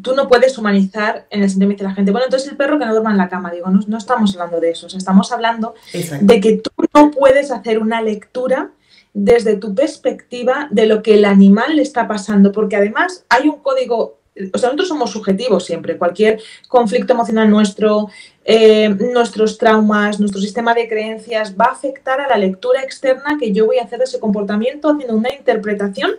tú 0.00 0.14
no 0.14 0.28
puedes 0.28 0.58
humanizar 0.58 1.26
en 1.30 1.42
el 1.42 1.50
sentido 1.50 1.70
de 1.70 1.84
la 1.84 1.94
gente, 1.94 2.10
bueno, 2.10 2.24
entonces 2.24 2.50
el 2.50 2.56
perro 2.56 2.80
que 2.80 2.84
no 2.84 2.92
duerma 2.92 3.12
en 3.12 3.16
la 3.16 3.28
cama, 3.28 3.52
digo, 3.52 3.70
no, 3.70 3.80
no 3.86 3.98
estamos 3.98 4.34
hablando 4.34 4.60
de 4.60 4.70
eso, 4.70 4.88
estamos 4.88 5.30
hablando 5.30 5.74
de 6.20 6.40
que 6.40 6.56
tú 6.56 6.70
no 6.92 7.12
puedes 7.12 7.52
hacer 7.52 7.78
una 7.78 8.02
lectura 8.02 8.72
desde 9.14 9.56
tu 9.56 9.74
perspectiva 9.74 10.66
de 10.72 10.86
lo 10.86 11.02
que 11.02 11.14
el 11.14 11.24
animal 11.24 11.76
le 11.76 11.82
está 11.82 12.08
pasando, 12.08 12.50
porque 12.50 12.74
además 12.74 13.24
hay 13.28 13.48
un 13.48 13.60
código, 13.60 14.18
o 14.52 14.58
sea, 14.58 14.68
nosotros 14.68 14.88
somos 14.88 15.12
subjetivos 15.12 15.64
siempre, 15.64 15.96
cualquier 15.96 16.42
conflicto 16.66 17.12
emocional 17.12 17.48
nuestro, 17.48 18.08
eh, 18.44 18.88
nuestros 18.88 19.56
traumas, 19.56 20.18
nuestro 20.18 20.40
sistema 20.40 20.74
de 20.74 20.88
creencias 20.88 21.54
va 21.58 21.66
a 21.66 21.72
afectar 21.72 22.20
a 22.20 22.28
la 22.28 22.36
lectura 22.36 22.82
externa 22.82 23.36
que 23.38 23.52
yo 23.52 23.66
voy 23.66 23.78
a 23.78 23.84
hacer 23.84 24.00
de 24.00 24.04
ese 24.04 24.18
comportamiento 24.18 24.90
haciendo 24.90 25.16
una 25.16 25.32
interpretación 25.32 26.10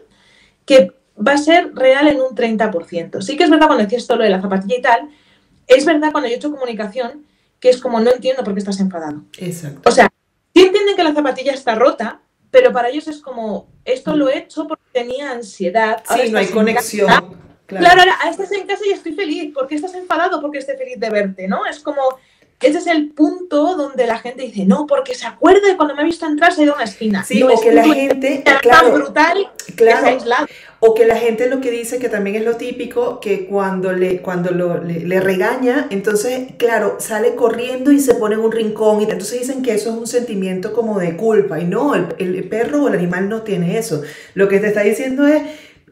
que 0.66 0.94
va 1.16 1.34
a 1.34 1.38
ser 1.38 1.76
real 1.76 2.08
en 2.08 2.22
un 2.22 2.34
30%. 2.34 3.22
Sí 3.22 3.36
que 3.36 3.44
es 3.44 3.50
verdad 3.50 3.68
cuando 3.68 3.84
decías 3.84 4.04
esto 4.04 4.16
lo 4.16 4.24
de 4.24 4.30
la 4.30 4.42
zapatilla 4.42 4.78
y 4.78 4.82
tal, 4.82 5.10
es 5.68 5.86
verdad 5.86 6.14
cuando 6.14 6.30
yo 6.30 6.36
he 6.36 6.38
hecho 6.38 6.52
comunicación 6.52 7.26
que 7.60 7.70
es 7.70 7.82
como 7.82 8.00
no 8.00 8.12
entiendo 8.12 8.44
por 8.46 8.54
qué 8.54 8.60
estás 8.60 8.80
enfadado. 8.80 9.24
Exacto. 9.38 9.90
O 9.90 9.92
sea, 9.92 10.10
si 10.54 10.64
entienden 10.64 10.96
que 10.96 11.04
la 11.04 11.14
zapatilla 11.14 11.54
está 11.54 11.76
rota, 11.76 12.22
pero 12.56 12.72
para 12.72 12.88
ellos 12.88 13.06
es 13.10 13.20
como, 13.20 13.68
esto 13.84 14.16
lo 14.16 14.30
he 14.30 14.38
hecho 14.38 14.66
porque 14.66 14.86
tenía 14.94 15.30
ansiedad. 15.30 16.02
sí, 16.10 16.32
no 16.32 16.38
hay 16.38 16.48
conexión. 16.48 17.12
Claro. 17.66 18.00
ahora 18.00 18.16
estás 18.30 18.50
en 18.54 18.66
casa 18.66 18.82
y 18.88 18.94
estoy 18.94 19.12
feliz. 19.12 19.54
¿Por 19.54 19.68
qué 19.68 19.76
estás 19.76 19.94
enfadado? 19.94 20.40
Porque 20.40 20.60
estoy 20.60 20.78
feliz 20.78 20.98
de 20.98 21.10
verte, 21.10 21.50
¿no? 21.50 21.66
Es 21.66 21.82
como, 21.82 22.02
ese 22.62 22.78
es 22.78 22.88
el 22.88 23.10
punto 23.10 23.76
donde 23.76 24.08
la 24.08 24.18
gente 24.18 24.44
dice, 24.44 24.66
no, 24.66 24.88
porque 24.88 25.14
se 25.14 25.28
acuerda 25.28 25.68
de 25.68 25.76
cuando 25.76 25.94
me 25.94 26.02
ha 26.02 26.06
visto 26.06 26.26
entrar, 26.26 26.54
se 26.54 26.62
ha 26.62 26.64
ido 26.64 26.74
a 26.74 26.78
una 26.78 26.86
esquina. 26.86 27.24
Sí, 27.24 27.44
o 27.44 27.60
que 27.60 27.72
la 27.74 27.84
gente, 27.84 28.44
claro, 28.62 28.94
brutal, 28.94 29.52
claro, 29.76 30.08
aislado. 30.08 30.48
O 30.80 30.94
que 30.94 31.06
la 31.06 31.18
gente 31.18 31.50
lo 31.50 31.60
que 31.60 31.70
dice, 31.70 32.00
que 32.00 32.08
también 32.08 32.38
es 32.38 32.46
lo 32.46 32.56
típico, 32.56 33.20
que 33.20 33.46
cuando 33.46 33.92
le, 33.92 34.22
cuando 34.22 34.52
lo, 34.52 34.82
le, 34.82 35.20
regaña, 35.20 35.88
entonces, 35.90 36.54
claro, 36.58 36.96
sale 37.00 37.36
corriendo 37.36 37.92
y 37.92 38.00
se 38.00 38.16
pone 38.16 38.36
en 38.36 38.42
un 38.42 38.52
rincón. 38.52 39.02
Y 39.02 39.04
entonces 39.04 39.42
dicen 39.42 39.62
que 39.62 39.74
eso 39.74 39.90
es 39.90 39.98
un 39.98 40.08
sentimiento 40.08 40.72
como 40.72 40.98
de 41.00 41.18
culpa. 41.18 41.60
Y 41.60 41.66
no, 41.66 41.94
el, 41.94 42.08
el 42.18 42.48
perro 42.48 42.84
o 42.84 42.88
el 42.88 42.94
animal 42.94 43.28
no 43.28 43.42
tiene 43.42 43.78
eso. 43.78 44.02
Lo 44.34 44.48
que 44.48 44.60
te 44.60 44.68
está 44.68 44.82
diciendo 44.82 45.28
es, 45.28 45.44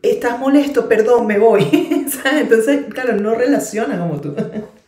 estás 0.02 0.40
molesto, 0.40 0.88
perdón, 0.88 1.28
me 1.28 1.40
voy. 1.40 1.68
Entonces, 2.26 2.86
claro, 2.94 3.16
no 3.18 3.36
relaciona 3.36 3.98
como 3.98 4.22
tú. 4.22 4.36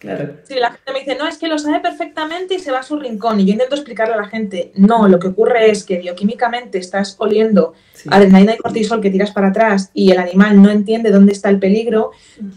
Claro. 0.05 0.37
Sí, 0.43 0.55
la 0.55 0.71
gente 0.71 0.93
me 0.93 0.99
dice, 0.99 1.15
no, 1.15 1.27
es 1.27 1.37
que 1.37 1.47
lo 1.47 1.57
sabe 1.57 1.79
perfectamente 1.79 2.55
y 2.55 2.59
se 2.59 2.71
va 2.71 2.79
a 2.79 2.83
su 2.83 2.97
rincón. 2.97 3.39
Y 3.39 3.45
yo 3.45 3.53
intento 3.53 3.75
explicarle 3.75 4.13
a 4.13 4.17
la 4.17 4.27
gente, 4.27 4.71
no, 4.75 5.07
lo 5.07 5.19
que 5.19 5.27
ocurre 5.27 5.69
es 5.69 5.83
que 5.83 5.97
bioquímicamente 5.97 6.77
estás 6.77 7.15
oliendo 7.19 7.73
adrenalina 8.09 8.53
y 8.53 8.57
cortisol 8.57 9.01
que 9.01 9.09
tiras 9.09 9.31
para 9.31 9.47
atrás 9.47 9.89
y 9.93 10.11
el 10.11 10.19
animal 10.19 10.61
no 10.61 10.69
entiende 10.69 11.11
dónde 11.11 11.33
está 11.33 11.49
el 11.49 11.59
peligro. 11.59 12.11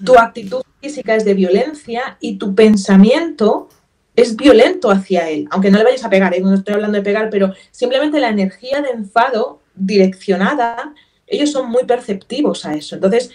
Tu 0.05 0.17
actitud 0.19 0.63
física 0.81 1.15
es 1.15 1.25
de 1.25 1.35
violencia 1.35 2.17
y 2.21 2.37
tu 2.37 2.55
pensamiento 2.55 3.69
es 4.15 4.37
violento 4.37 4.91
hacia 4.91 5.29
él. 5.29 5.49
Aunque 5.51 5.71
no 5.71 5.79
le 5.79 5.85
vayas 5.85 6.05
a 6.05 6.11
pegar, 6.11 6.35
¿eh? 6.35 6.41
no 6.41 6.55
estoy 6.55 6.75
hablando 6.75 6.97
de 6.97 7.05
pegar, 7.05 7.31
pero 7.31 7.55
simplemente 7.71 8.21
la 8.21 8.29
energía 8.29 8.81
de 8.81 8.91
enfado 8.91 9.61
direccionada 9.75 10.95
ellos 11.29 11.53
son 11.53 11.71
muy 11.71 11.85
perceptivos 11.85 12.65
a 12.65 12.75
eso. 12.75 12.97
Entonces, 12.97 13.31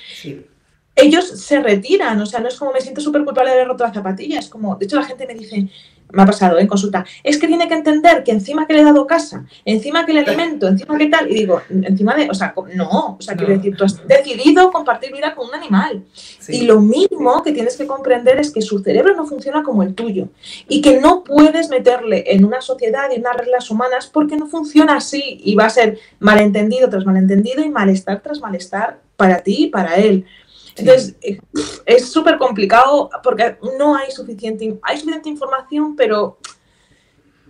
ellos 0.96 1.26
se 1.26 1.60
retiran, 1.60 2.20
o 2.22 2.26
sea, 2.26 2.40
no 2.40 2.48
es 2.48 2.56
como 2.56 2.72
me 2.72 2.82
siento 2.82 3.02
súper 3.02 3.24
culpable 3.24 3.52
de 3.52 3.58
haber 3.58 3.68
roto 3.68 3.84
la 3.84 3.94
zapatilla, 3.94 4.40
es 4.40 4.50
como, 4.50 4.76
de 4.76 4.86
hecho 4.86 4.96
la 4.96 5.04
gente 5.04 5.26
me 5.26 5.34
dice, 5.34 5.68
me 6.14 6.22
ha 6.22 6.26
pasado 6.26 6.60
en 6.60 6.68
consulta, 6.68 7.04
es 7.24 7.40
que 7.40 7.48
tiene 7.48 7.68
que 7.68 7.74
entender 7.74 8.24
que 8.24 8.32
encima 8.32 8.68
que 8.68 8.74
le 8.74 8.82
he 8.82 8.84
dado 8.84 9.08
casa, 9.08 9.46
encima 9.66 10.06
que 10.06 10.14
le 10.14 10.20
alimento, 10.20 10.68
encima 10.68 10.98
que 10.98 11.08
tal, 11.08 11.30
y 11.30 11.34
digo, 11.34 11.62
encima 11.70 12.16
de, 12.16 12.30
o 12.30 12.34
sea, 12.36 12.54
no, 12.76 13.18
o 13.20 13.22
sea, 13.22 13.36
quiero 13.36 13.54
decir, 13.54 13.76
tú 13.76 13.84
has 13.84 14.08
decidido 14.08 14.72
compartir 14.72 15.12
vida 15.12 15.34
con 15.34 15.48
un 15.48 15.56
animal. 15.56 16.04
Y 16.48 16.62
lo 16.66 16.80
mismo 16.80 17.42
que 17.42 17.52
tienes 17.52 17.76
que 17.78 17.88
comprender 17.88 18.40
es 18.40 18.52
que 18.52 18.62
su 18.62 18.80
cerebro 18.80 19.16
no 19.16 19.26
funciona 19.26 19.64
como 19.64 19.82
el 19.82 19.96
tuyo 19.96 20.28
y 20.68 20.82
que 20.82 21.00
no 21.00 21.24
puedes 21.24 21.70
meterle 21.70 22.26
en 22.28 22.46
una 22.46 22.62
sociedad 22.62 23.10
y 23.12 23.16
en 23.16 23.22
unas 23.22 23.38
reglas 23.38 23.72
humanas 23.72 24.08
porque 24.08 24.38
no 24.38 24.48
funciona 24.48 24.98
así 24.98 25.40
y 25.44 25.56
va 25.56 25.66
a 25.66 25.70
ser 25.70 25.98
malentendido 26.20 26.90
tras 26.90 27.06
malentendido 27.06 27.64
y 27.64 27.70
malestar 27.70 28.22
tras 28.22 28.40
malestar 28.40 29.00
para 29.16 29.40
ti 29.40 29.66
y 29.66 29.68
para 29.68 29.96
él. 29.96 30.26
Entonces, 30.76 31.16
eh, 31.22 31.40
es 31.86 32.10
súper 32.10 32.38
complicado 32.38 33.10
porque 33.24 33.58
no 33.78 33.96
hay 33.96 34.12
suficiente, 34.12 34.80
hay 34.82 34.98
suficiente 34.98 35.30
información, 35.30 35.96
pero 35.96 36.40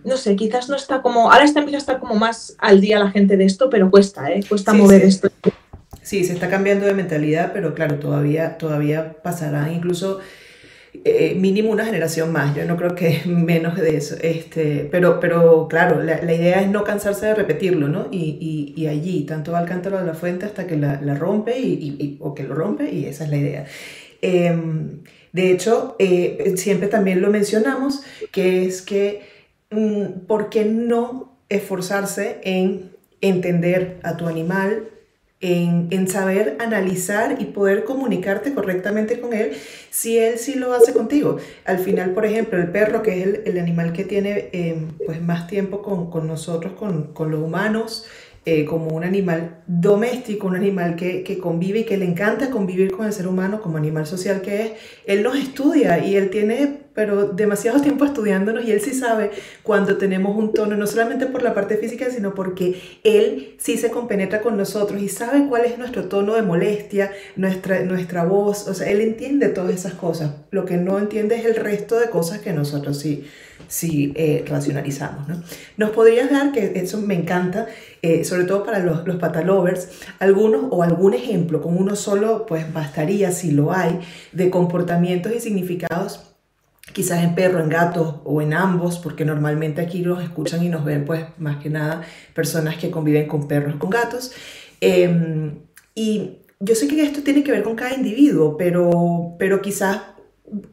no 0.04 0.16
sé, 0.16 0.36
quizás 0.36 0.68
no 0.68 0.76
está 0.76 1.00
como, 1.00 1.32
ahora 1.32 1.44
está 1.44 1.60
empieza 1.60 1.78
a 1.78 1.80
estar 1.80 2.00
como 2.00 2.14
más 2.14 2.54
al 2.58 2.80
día 2.80 2.98
la 2.98 3.10
gente 3.10 3.36
de 3.36 3.44
esto, 3.44 3.70
pero 3.70 3.90
cuesta, 3.90 4.30
¿eh? 4.30 4.44
Cuesta 4.46 4.74
mover 4.74 5.02
esto. 5.02 5.28
Sí, 6.02 6.24
se 6.24 6.34
está 6.34 6.50
cambiando 6.50 6.84
de 6.84 6.92
mentalidad, 6.92 7.52
pero 7.54 7.74
claro, 7.74 7.98
todavía, 7.98 8.58
todavía 8.58 9.22
pasará 9.22 9.72
incluso 9.72 10.20
eh, 11.02 11.34
mínimo 11.34 11.70
una 11.70 11.84
generación 11.84 12.30
más, 12.30 12.54
yo 12.54 12.64
no 12.64 12.76
creo 12.76 12.94
que 12.94 13.22
menos 13.26 13.76
de 13.76 13.96
eso, 13.96 14.16
este, 14.20 14.88
pero, 14.90 15.18
pero 15.18 15.66
claro, 15.68 16.02
la, 16.02 16.22
la 16.22 16.32
idea 16.32 16.60
es 16.60 16.68
no 16.68 16.84
cansarse 16.84 17.26
de 17.26 17.34
repetirlo, 17.34 17.88
¿no? 17.88 18.06
Y, 18.10 18.38
y, 18.40 18.80
y, 18.80 18.86
allí, 18.86 19.24
tanto 19.24 19.52
va 19.52 19.60
el 19.60 19.68
cántaro 19.68 19.98
de 19.98 20.06
la 20.06 20.14
fuente 20.14 20.46
hasta 20.46 20.66
que 20.66 20.76
la, 20.76 21.00
la 21.00 21.14
rompe 21.14 21.58
y, 21.58 22.16
o 22.20 22.34
que 22.34 22.44
lo 22.44 22.54
rompe 22.54 22.90
y 22.90 23.06
esa 23.06 23.24
es 23.24 23.30
la 23.30 23.36
idea. 23.36 23.66
Em, 24.22 25.00
de 25.32 25.50
hecho, 25.50 25.96
eh, 25.98 26.54
siempre 26.56 26.88
también 26.88 27.20
lo 27.20 27.28
mencionamos, 27.28 28.02
que 28.30 28.64
es 28.64 28.80
que, 28.80 29.22
mm, 29.70 30.26
¿por 30.26 30.48
qué 30.48 30.64
no 30.64 31.36
esforzarse 31.48 32.40
en 32.44 32.90
entender 33.20 33.98
a 34.04 34.16
tu 34.16 34.26
animal 34.26 34.84
en, 35.44 36.08
saber 36.08 36.56
analizar 36.58 37.36
y 37.40 37.46
poder 37.46 37.84
comunicarte 37.84 38.54
correctamente 38.54 39.20
con 39.20 39.34
él 39.34 39.52
si 39.90 40.18
él 40.18 40.38
sí 40.38 40.54
lo 40.54 40.72
hace 40.72 40.92
contigo. 40.92 41.36
Al 41.64 41.78
final, 41.78 42.12
por 42.12 42.24
ejemplo, 42.24 42.58
el 42.58 42.70
perro, 42.70 43.02
que 43.02 43.22
es 43.22 43.40
el, 43.44 43.58
animal 43.58 43.92
que 43.92 44.04
tiene 44.04 44.48
em, 44.52 44.88
pues 45.04 45.20
más 45.20 45.46
tiempo 45.46 45.82
con, 45.82 46.26
nosotros, 46.26 46.72
con, 46.72 47.12
con 47.12 47.30
los 47.30 47.40
humanos, 47.40 48.06
eh, 48.46 48.64
como 48.64 48.88
un 48.88 49.04
animal 49.04 49.62
doméstico, 49.66 50.46
un 50.46 50.56
animal 50.56 50.96
que, 50.96 51.22
que, 51.22 51.38
convive 51.38 51.80
y 51.80 51.84
que 51.84 51.96
le 51.96 52.04
encanta 52.04 52.50
convivir 52.50 52.92
con 52.92 53.06
el 53.06 53.12
ser 53.12 53.26
humano 53.26 53.60
como 53.60 53.78
animal 53.78 54.06
social 54.06 54.42
que 54.42 54.62
es, 54.62 54.72
él 55.06 55.22
nos 55.22 55.36
estudia 55.36 55.98
y 56.04 56.16
él 56.16 56.28
tiene 56.28 56.83
pero 56.94 57.28
demasiado 57.28 57.80
tiempo 57.80 58.04
estudiándonos 58.04 58.64
y 58.64 58.72
él 58.72 58.80
sí 58.80 58.94
sabe 58.94 59.30
cuando 59.62 59.96
tenemos 59.96 60.36
un 60.36 60.52
tono, 60.52 60.76
no 60.76 60.86
solamente 60.86 61.26
por 61.26 61.42
la 61.42 61.52
parte 61.52 61.76
física, 61.76 62.08
sino 62.10 62.34
porque 62.34 62.80
él 63.02 63.56
sí 63.58 63.76
se 63.76 63.90
compenetra 63.90 64.40
con 64.40 64.56
nosotros 64.56 65.02
y 65.02 65.08
sabe 65.08 65.46
cuál 65.48 65.64
es 65.64 65.76
nuestro 65.76 66.04
tono 66.04 66.34
de 66.34 66.42
molestia, 66.42 67.10
nuestra, 67.36 67.80
nuestra 67.80 68.24
voz, 68.24 68.68
o 68.68 68.74
sea, 68.74 68.90
él 68.90 69.00
entiende 69.00 69.48
todas 69.48 69.74
esas 69.74 69.94
cosas. 69.94 70.32
Lo 70.50 70.64
que 70.64 70.76
no 70.76 70.98
entiende 70.98 71.36
es 71.36 71.44
el 71.44 71.56
resto 71.56 71.98
de 71.98 72.08
cosas 72.10 72.38
que 72.40 72.52
nosotros 72.52 72.98
sí 72.98 73.24
si 73.66 74.12
eh, 74.14 74.44
racionalizamos. 74.46 75.28
¿no? 75.28 75.42
Nos 75.76 75.90
podrías 75.90 76.30
dar, 76.30 76.52
que 76.52 76.72
eso 76.76 77.00
me 77.00 77.14
encanta, 77.14 77.66
eh, 78.02 78.24
sobre 78.24 78.44
todo 78.44 78.64
para 78.64 78.78
los, 78.78 79.06
los 79.06 79.16
patalovers, 79.16 79.88
algunos 80.18 80.66
o 80.70 80.82
algún 80.82 81.14
ejemplo, 81.14 81.62
con 81.62 81.76
uno 81.76 81.96
solo 81.96 82.46
pues 82.46 82.72
bastaría 82.72 83.32
si 83.32 83.52
lo 83.52 83.72
hay, 83.72 84.00
de 84.32 84.50
comportamientos 84.50 85.32
y 85.34 85.40
significados 85.40 86.33
quizás 86.92 87.24
en 87.24 87.34
perro, 87.34 87.60
en 87.60 87.68
gato 87.68 88.22
o 88.24 88.42
en 88.42 88.52
ambos, 88.52 88.98
porque 88.98 89.24
normalmente 89.24 89.80
aquí 89.80 90.02
los 90.02 90.22
escuchan 90.22 90.62
y 90.62 90.68
nos 90.68 90.84
ven 90.84 91.04
pues 91.04 91.24
más 91.38 91.62
que 91.62 91.70
nada 91.70 92.02
personas 92.34 92.76
que 92.76 92.90
conviven 92.90 93.26
con 93.26 93.48
perros, 93.48 93.76
con 93.76 93.90
gatos. 93.90 94.32
Em, 94.80 95.60
y 95.94 96.38
yo 96.60 96.74
sé 96.74 96.88
que 96.88 97.02
esto 97.02 97.22
tiene 97.22 97.42
que 97.42 97.52
ver 97.52 97.62
con 97.62 97.76
cada 97.76 97.94
individuo, 97.94 98.56
pero, 98.56 99.36
pero 99.38 99.60
quizás 99.62 100.00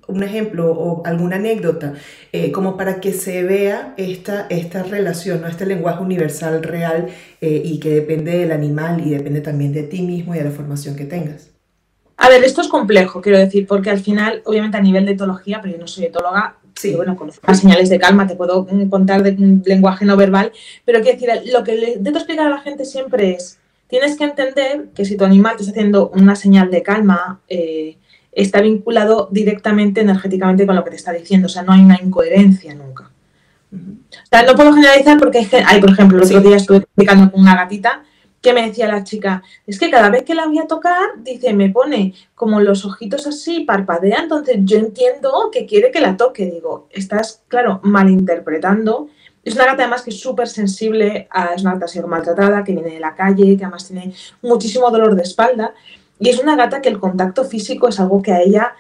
un 0.07 0.23
ejemplo 0.23 0.71
o 0.71 1.05
alguna 1.05 1.37
anécdota, 1.37 1.93
eh, 2.31 2.51
como 2.51 2.77
para 2.77 2.99
que 2.99 3.13
se 3.13 3.43
vea 3.43 3.93
esta, 3.97 4.47
esta 4.49 4.83
relación, 4.83 5.41
¿no? 5.41 5.47
este 5.47 5.65
lenguaje 5.65 6.03
universal 6.03 6.61
real 6.63 7.07
eh, 7.39 7.61
y 7.63 7.79
que 7.79 7.89
depende 7.89 8.37
del 8.37 8.51
animal 8.51 9.05
y 9.05 9.11
depende 9.11 9.41
también 9.41 9.73
de 9.73 9.83
ti 9.83 10.01
mismo 10.01 10.35
y 10.35 10.39
de 10.39 10.43
la 10.45 10.51
formación 10.51 10.95
que 10.95 11.05
tengas. 11.05 11.50
A 12.23 12.29
ver, 12.29 12.43
esto 12.43 12.61
es 12.61 12.67
complejo, 12.67 13.19
quiero 13.19 13.39
decir, 13.39 13.65
porque 13.65 13.89
al 13.89 13.99
final, 13.99 14.43
obviamente 14.45 14.77
a 14.77 14.81
nivel 14.81 15.07
de 15.07 15.13
etología, 15.13 15.59
pero 15.59 15.73
yo 15.73 15.79
no 15.79 15.87
soy 15.87 16.05
etóloga, 16.05 16.57
sí. 16.75 16.93
bueno, 16.95 17.15
con 17.15 17.31
las 17.47 17.59
señales 17.59 17.89
de 17.89 17.97
calma 17.97 18.27
te 18.27 18.35
puedo 18.35 18.67
contar 18.91 19.23
de 19.23 19.31
un 19.31 19.63
lenguaje 19.65 20.05
no 20.05 20.15
verbal, 20.15 20.51
pero 20.85 21.01
quiero 21.01 21.19
decir, 21.19 21.51
lo 21.51 21.63
que 21.63 21.73
le 21.75 21.89
intento 21.93 22.19
explicar 22.19 22.45
a 22.45 22.51
la 22.51 22.59
gente 22.59 22.85
siempre 22.85 23.31
es, 23.31 23.57
tienes 23.87 24.15
que 24.17 24.25
entender 24.25 24.89
que 24.93 25.03
si 25.03 25.17
tu 25.17 25.25
animal 25.25 25.55
te 25.55 25.63
está 25.63 25.71
haciendo 25.71 26.09
una 26.09 26.35
señal 26.35 26.69
de 26.69 26.83
calma, 26.83 27.41
eh, 27.49 27.97
está 28.31 28.61
vinculado 28.61 29.27
directamente 29.31 30.01
energéticamente 30.01 30.67
con 30.67 30.75
lo 30.75 30.83
que 30.83 30.91
te 30.91 30.97
está 30.97 31.13
diciendo. 31.13 31.47
O 31.47 31.49
sea, 31.49 31.63
no 31.63 31.73
hay 31.73 31.81
una 31.81 31.99
incoherencia 31.99 32.75
nunca. 32.75 33.09
O 33.73 34.27
sea, 34.29 34.43
no 34.43 34.55
puedo 34.55 34.73
generalizar 34.73 35.17
porque 35.17 35.39
hay, 35.39 35.47
hay 35.65 35.81
por 35.81 35.89
ejemplo, 35.89 36.19
el 36.19 36.23
otro 36.23 36.39
día 36.39 36.57
estuve 36.57 36.77
explicando 36.77 37.31
con 37.31 37.41
una 37.41 37.55
gatita 37.55 38.03
que 38.41 38.53
me 38.53 38.65
decía 38.67 38.87
la 38.87 39.03
chica, 39.03 39.43
es 39.67 39.79
que 39.79 39.91
cada 39.91 40.09
vez 40.09 40.23
que 40.23 40.33
la 40.33 40.47
voy 40.47 40.57
a 40.57 40.67
tocar, 40.67 41.11
dice, 41.19 41.53
me 41.53 41.69
pone 41.69 42.15
como 42.33 42.59
los 42.59 42.85
ojitos 42.85 43.27
así, 43.27 43.61
parpadea, 43.61 44.21
entonces 44.23 44.57
yo 44.61 44.77
entiendo 44.79 45.49
que 45.51 45.67
quiere 45.67 45.91
que 45.91 46.01
la 46.01 46.17
toque. 46.17 46.49
Digo, 46.49 46.87
estás, 46.89 47.43
claro, 47.47 47.79
malinterpretando. 47.83 49.09
Es 49.43 49.55
una 49.55 49.65
gata 49.65 49.83
además 49.83 50.01
que 50.01 50.09
es 50.09 50.19
súper 50.19 50.47
sensible, 50.47 51.27
a, 51.29 51.53
es 51.53 51.61
una 51.61 51.73
gata 51.73 51.85
así 51.85 51.99
maltratada, 52.01 52.63
que 52.63 52.73
viene 52.73 52.89
de 52.89 52.99
la 52.99 53.15
calle, 53.15 53.57
que 53.57 53.63
además 53.63 53.87
tiene 53.87 54.13
muchísimo 54.41 54.89
dolor 54.89 55.15
de 55.15 55.21
espalda. 55.21 55.73
Y 56.19 56.29
es 56.29 56.39
una 56.39 56.55
gata 56.55 56.81
que 56.81 56.89
el 56.89 56.99
contacto 56.99 57.45
físico 57.45 57.89
es 57.89 57.99
algo 57.99 58.21
que 58.21 58.31
a 58.31 58.41
ella 58.41 58.73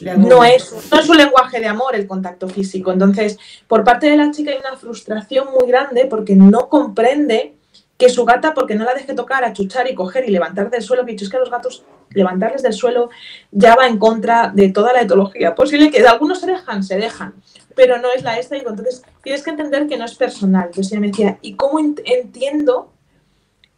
no 0.00 0.42
es, 0.42 0.90
no 0.90 0.98
es 0.98 1.08
un 1.08 1.16
lenguaje 1.16 1.60
de 1.60 1.66
amor 1.66 1.94
el 1.94 2.08
contacto 2.08 2.48
físico. 2.48 2.92
Entonces, 2.92 3.38
por 3.68 3.84
parte 3.84 4.08
de 4.08 4.16
la 4.16 4.30
chica 4.32 4.50
hay 4.50 4.58
una 4.58 4.76
frustración 4.76 5.48
muy 5.56 5.68
grande 5.68 6.06
porque 6.06 6.34
no 6.34 6.68
comprende 6.68 7.54
que 8.02 8.08
su 8.08 8.24
gata, 8.24 8.52
porque 8.52 8.74
no 8.74 8.84
la 8.84 8.94
deje 8.94 9.14
tocar, 9.14 9.44
achuchar 9.44 9.88
y 9.88 9.94
coger 9.94 10.28
y 10.28 10.32
levantar 10.32 10.70
del 10.70 10.82
suelo, 10.82 11.06
que 11.06 11.12
dicho 11.12 11.24
es 11.24 11.30
que 11.30 11.38
los 11.38 11.50
gatos 11.50 11.84
levantarles 12.10 12.60
del 12.60 12.72
suelo 12.72 13.10
ya 13.52 13.76
va 13.76 13.86
en 13.86 13.96
contra 13.96 14.50
de 14.52 14.72
toda 14.72 14.92
la 14.92 15.02
etología 15.02 15.54
posible, 15.54 15.88
que 15.88 16.02
de 16.02 16.08
algunos 16.08 16.40
se 16.40 16.48
dejan, 16.48 16.82
se 16.82 16.96
dejan, 16.96 17.32
pero 17.76 17.98
no 17.98 18.08
es 18.10 18.24
la 18.24 18.40
esta, 18.40 18.56
y 18.56 18.58
entonces 18.58 19.04
tienes 19.22 19.44
que 19.44 19.50
entender 19.50 19.86
que 19.86 19.96
no 19.96 20.04
es 20.04 20.16
personal. 20.16 20.64
Entonces 20.66 20.90
ella 20.90 21.00
me 21.00 21.06
decía, 21.06 21.38
¿y 21.42 21.54
cómo 21.54 21.78
entiendo 21.78 22.90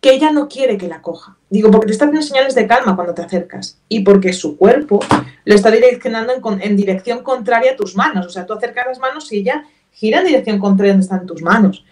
que 0.00 0.14
ella 0.14 0.30
no 0.30 0.48
quiere 0.48 0.78
que 0.78 0.88
la 0.88 1.02
coja. 1.02 1.36
Digo, 1.50 1.70
porque 1.70 1.88
te 1.88 1.92
está 1.92 2.06
haciendo 2.06 2.26
señales 2.26 2.54
de 2.54 2.66
calma 2.66 2.96
cuando 2.96 3.12
te 3.12 3.20
acercas 3.20 3.78
y 3.90 4.00
porque 4.00 4.32
su 4.32 4.56
cuerpo 4.56 5.00
lo 5.44 5.54
está 5.54 5.70
direccionando 5.70 6.32
en, 6.60 6.76
dirección 6.76 7.22
contraria 7.22 7.72
a 7.72 7.76
tus 7.76 7.94
manos. 7.94 8.26
O 8.26 8.30
sea, 8.30 8.46
tú 8.46 8.54
acercas 8.54 8.86
las 8.86 8.98
manos 8.98 9.30
y 9.32 9.40
ella 9.40 9.64
gira 9.92 10.20
en 10.20 10.26
dirección 10.26 10.58
contraria 10.58 10.92
a 10.92 10.94
donde 10.94 11.04
están 11.04 11.26
tus 11.26 11.42
manos. 11.42 11.84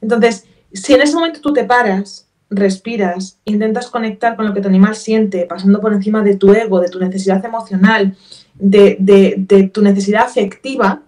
Entonces, 0.00 0.46
si 0.72 0.94
en 0.94 1.02
ese 1.02 1.14
momento 1.14 1.40
tú 1.40 1.52
te 1.52 1.64
paras, 1.64 2.28
respiras, 2.48 3.38
intentas 3.44 3.88
conectar 3.88 4.36
con 4.36 4.46
lo 4.46 4.54
que 4.54 4.60
tu 4.60 4.68
animal 4.68 4.96
siente, 4.96 5.46
pasando 5.46 5.80
por 5.80 5.92
encima 5.92 6.22
de 6.22 6.36
tu 6.36 6.52
ego, 6.52 6.80
de 6.80 6.88
tu 6.88 6.98
necesidad 6.98 7.44
emocional, 7.44 8.16
de, 8.54 8.96
de 8.98 9.62
tu 9.64 9.82
necesidad 9.82 10.24
afectiva, 10.24 11.02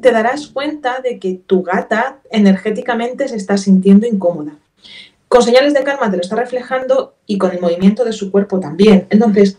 te 0.00 0.12
darás 0.12 0.48
cuenta 0.48 1.00
de 1.00 1.18
que 1.18 1.40
tu 1.46 1.62
gata 1.62 2.20
energéticamente 2.30 3.28
se 3.28 3.36
está 3.36 3.56
sintiendo 3.56 4.06
incómoda 4.06 4.58
con 5.34 5.42
señales 5.42 5.74
de 5.74 5.82
calma 5.82 6.08
te 6.08 6.16
lo 6.16 6.22
está 6.22 6.36
reflejando 6.36 7.16
y 7.26 7.38
con 7.38 7.50
el 7.50 7.60
movimiento 7.60 8.04
de 8.04 8.12
su 8.12 8.30
cuerpo 8.30 8.60
también. 8.60 9.08
Entonces, 9.10 9.58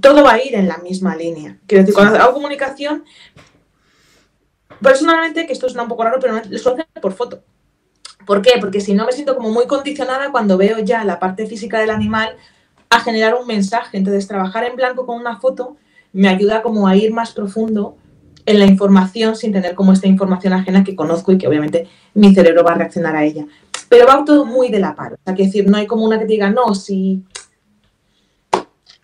todo 0.00 0.24
va 0.24 0.32
a 0.32 0.42
ir 0.42 0.54
en 0.54 0.66
la 0.66 0.78
misma 0.78 1.14
línea. 1.14 1.58
Quiero 1.66 1.82
decir, 1.82 1.94
cuando 1.94 2.18
hago 2.18 2.32
comunicación, 2.32 3.04
personalmente, 4.80 5.46
que 5.46 5.52
esto 5.52 5.68
suena 5.68 5.82
un 5.82 5.90
poco 5.90 6.04
raro, 6.04 6.18
pero 6.18 6.40
lo 6.48 6.58
suelo 6.58 6.78
hacer 6.78 7.02
por 7.02 7.12
foto. 7.12 7.42
¿Por 8.26 8.42
qué? 8.42 8.52
Porque 8.60 8.80
si 8.80 8.94
no 8.94 9.06
me 9.06 9.12
siento 9.12 9.36
como 9.36 9.50
muy 9.50 9.66
condicionada 9.66 10.30
cuando 10.30 10.56
veo 10.56 10.78
ya 10.78 11.04
la 11.04 11.18
parte 11.18 11.46
física 11.46 11.78
del 11.78 11.90
animal 11.90 12.36
a 12.88 13.00
generar 13.00 13.34
un 13.34 13.46
mensaje. 13.46 13.96
Entonces, 13.96 14.26
trabajar 14.26 14.64
en 14.64 14.76
blanco 14.76 15.06
con 15.06 15.18
una 15.18 15.38
foto 15.38 15.76
me 16.12 16.28
ayuda 16.28 16.62
como 16.62 16.88
a 16.88 16.96
ir 16.96 17.12
más 17.12 17.32
profundo 17.32 17.96
en 18.46 18.58
la 18.58 18.66
información 18.66 19.36
sin 19.36 19.52
tener 19.52 19.74
como 19.74 19.92
esta 19.92 20.08
información 20.08 20.52
ajena 20.52 20.82
que 20.82 20.96
conozco 20.96 21.30
y 21.30 21.38
que 21.38 21.46
obviamente 21.46 21.88
mi 22.14 22.34
cerebro 22.34 22.64
va 22.64 22.72
a 22.72 22.74
reaccionar 22.74 23.14
a 23.14 23.24
ella 23.24 23.46
pero 23.90 24.06
va 24.06 24.24
todo 24.24 24.46
muy 24.46 24.70
de 24.70 24.78
la 24.78 24.94
par. 24.94 25.14
O 25.14 25.16
sea, 25.22 25.34
que 25.34 25.46
decir, 25.46 25.68
no 25.68 25.76
hay 25.76 25.86
como 25.86 26.04
una 26.04 26.18
que 26.18 26.24
te 26.24 26.32
diga, 26.32 26.48
no, 26.48 26.74
si... 26.74 27.24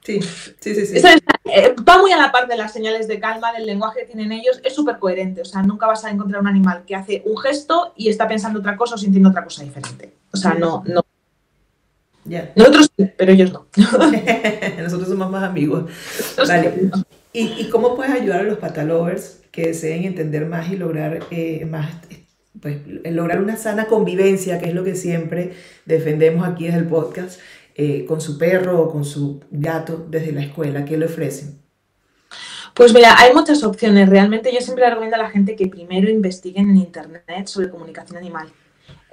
Sí, 0.06 0.20
sí, 0.60 0.74
sí. 0.74 0.86
sí. 0.86 1.02
Eh, 1.46 1.74
va 1.88 1.98
muy 1.98 2.12
a 2.12 2.16
la 2.16 2.30
par 2.30 2.46
de 2.46 2.56
las 2.56 2.72
señales 2.72 3.08
de 3.08 3.18
calma, 3.18 3.52
del 3.52 3.66
lenguaje 3.66 4.00
que 4.00 4.06
tienen 4.06 4.30
ellos, 4.30 4.60
es 4.62 4.72
súper 4.72 4.98
coherente. 5.00 5.40
O 5.40 5.44
sea, 5.44 5.62
nunca 5.62 5.88
vas 5.88 6.04
a 6.04 6.10
encontrar 6.12 6.40
un 6.40 6.46
animal 6.46 6.84
que 6.86 6.94
hace 6.94 7.22
un 7.26 7.36
gesto 7.36 7.92
y 7.96 8.08
está 8.08 8.28
pensando 8.28 8.60
otra 8.60 8.76
cosa 8.76 8.94
o 8.94 8.98
sintiendo 8.98 9.30
otra 9.30 9.42
cosa 9.42 9.64
diferente. 9.64 10.12
O 10.30 10.36
sea, 10.36 10.54
no, 10.54 10.84
no. 10.86 11.04
Nosotros 12.54 12.88
sí, 12.96 13.10
pero 13.16 13.32
ellos 13.32 13.52
no. 13.52 13.66
Nosotros 14.78 15.08
somos 15.08 15.28
más 15.28 15.42
amigos. 15.42 15.90
Vale. 16.46 16.90
¿Y, 17.32 17.40
¿Y, 17.58 17.68
cómo 17.68 17.96
puedes 17.96 18.12
ayudar 18.12 18.40
a 18.40 18.44
los 18.44 18.58
patalovers 18.58 19.40
que 19.50 19.66
deseen 19.66 20.04
entender 20.04 20.46
más 20.46 20.70
y 20.70 20.76
lograr 20.76 21.20
eh, 21.30 21.66
más 21.66 21.90
pues, 22.60 22.78
lograr 23.04 23.42
una 23.42 23.56
sana 23.56 23.86
convivencia, 23.86 24.58
que 24.58 24.68
es 24.68 24.74
lo 24.74 24.84
que 24.84 24.94
siempre 24.94 25.52
defendemos 25.84 26.46
aquí 26.46 26.66
desde 26.66 26.78
el 26.78 26.86
podcast, 26.86 27.40
eh, 27.78 28.06
con 28.06 28.20
su 28.20 28.38
perro 28.38 28.80
o 28.80 28.90
con 28.90 29.04
su 29.04 29.40
gato 29.50 30.06
desde 30.08 30.32
la 30.32 30.42
escuela? 30.42 30.84
¿Qué 30.84 30.96
le 30.96 31.06
ofrecen? 31.06 31.60
Pues 32.74 32.92
mira, 32.92 33.14
hay 33.18 33.34
muchas 33.34 33.62
opciones. 33.64 34.08
Realmente 34.08 34.52
yo 34.52 34.60
siempre 34.60 34.88
recomiendo 34.88 35.16
a 35.16 35.20
la 35.20 35.30
gente 35.30 35.56
que 35.56 35.66
primero 35.66 36.10
investiguen 36.10 36.70
en 36.70 36.76
Internet 36.76 37.46
sobre 37.46 37.70
comunicación 37.70 38.18
animal. 38.18 38.48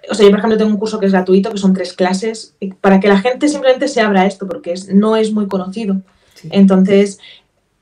O 0.09 0.15
sea, 0.15 0.25
yo 0.25 0.31
por 0.31 0.39
ejemplo 0.39 0.57
tengo 0.57 0.71
un 0.71 0.77
curso 0.77 0.99
que 0.99 1.05
es 1.05 1.11
gratuito, 1.11 1.51
que 1.51 1.57
son 1.57 1.73
tres 1.73 1.93
clases, 1.93 2.55
para 2.81 2.99
que 2.99 3.07
la 3.07 3.19
gente 3.19 3.47
simplemente 3.47 3.87
se 3.87 4.01
abra 4.01 4.25
esto, 4.25 4.47
porque 4.47 4.73
es, 4.73 4.93
no 4.93 5.15
es 5.15 5.31
muy 5.31 5.47
conocido. 5.47 6.01
Entonces, 6.51 7.19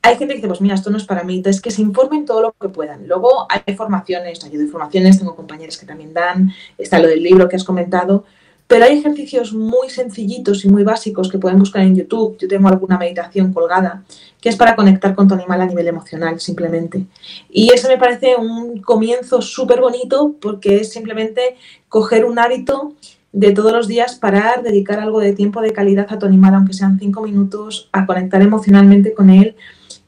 hay 0.03 0.17
gente 0.17 0.33
que 0.33 0.37
dice, 0.37 0.47
pues 0.47 0.61
mira, 0.61 0.75
esto 0.75 0.89
no 0.89 0.97
es 0.97 1.05
para 1.05 1.23
mí, 1.23 1.37
entonces 1.37 1.61
que 1.61 1.71
se 1.71 1.81
informen 1.81 2.25
todo 2.25 2.41
lo 2.41 2.55
que 2.59 2.69
puedan. 2.69 3.07
Luego 3.07 3.47
hay 3.49 3.75
formaciones, 3.75 4.43
ayudo 4.43 4.63
de 4.63 4.67
formaciones, 4.67 5.19
tengo 5.19 5.35
compañeros 5.35 5.77
que 5.77 5.85
también 5.85 6.13
dan, 6.13 6.51
está 6.77 6.99
lo 6.99 7.07
del 7.07 7.21
libro 7.21 7.47
que 7.47 7.55
has 7.55 7.63
comentado, 7.63 8.25
pero 8.71 8.85
hay 8.85 8.99
ejercicios 8.99 9.51
muy 9.51 9.89
sencillitos 9.89 10.63
y 10.63 10.69
muy 10.69 10.83
básicos 10.83 11.29
que 11.29 11.37
pueden 11.37 11.59
buscar 11.59 11.81
en 11.81 11.93
YouTube. 11.93 12.37
Yo 12.39 12.47
tengo 12.47 12.69
alguna 12.69 12.97
meditación 12.97 13.51
colgada 13.51 14.05
que 14.39 14.47
es 14.47 14.55
para 14.55 14.77
conectar 14.77 15.13
con 15.13 15.27
tu 15.27 15.33
animal 15.33 15.59
a 15.59 15.65
nivel 15.65 15.89
emocional, 15.89 16.39
simplemente. 16.39 17.05
Y 17.49 17.73
eso 17.73 17.89
me 17.89 17.97
parece 17.97 18.37
un 18.37 18.81
comienzo 18.81 19.41
súper 19.41 19.81
bonito 19.81 20.37
porque 20.39 20.77
es 20.77 20.93
simplemente 20.93 21.57
coger 21.89 22.23
un 22.23 22.39
hábito 22.39 22.93
de 23.33 23.51
todos 23.51 23.73
los 23.73 23.89
días 23.89 24.15
parar, 24.15 24.63
dedicar 24.63 25.01
algo 25.01 25.19
de 25.19 25.33
tiempo 25.33 25.59
de 25.59 25.73
calidad 25.73 26.07
a 26.09 26.17
tu 26.17 26.25
animal, 26.25 26.55
aunque 26.55 26.71
sean 26.71 26.97
cinco 26.97 27.23
minutos, 27.23 27.89
a 27.91 28.05
conectar 28.05 28.41
emocionalmente 28.41 29.13
con 29.13 29.29
él 29.29 29.57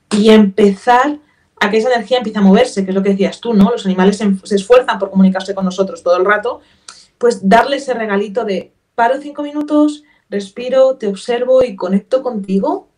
y 0.10 0.30
empezar 0.30 1.20
a 1.60 1.70
que 1.70 1.80
esa 1.80 1.94
energía 1.94 2.20
empiece 2.20 2.40
a 2.40 2.42
moverse, 2.42 2.86
que 2.86 2.92
es 2.92 2.96
lo 2.96 3.04
que 3.04 3.10
decías 3.10 3.42
tú, 3.42 3.54
¿no? 3.54 3.72
Los 3.72 3.86
animales 3.86 4.18
se, 4.18 4.56
esfuerzan 4.56 5.00
por 5.00 5.10
comunicarse 5.10 5.54
con 5.54 5.66
nosotros 5.66 6.02
todo 6.02 6.16
el 6.16 6.24
rato, 6.26 6.62
pues 7.24 7.48
darle 7.48 7.78
ese 7.78 7.94
regalito 7.94 8.44
de 8.44 8.74
paro 8.96 9.16
cinco 9.22 9.44
minutos, 9.44 10.04
respiro, 10.30 10.98
te 10.98 11.08
observo 11.08 11.64
y 11.64 11.74
conecto 11.74 12.22
contigo 12.22 12.90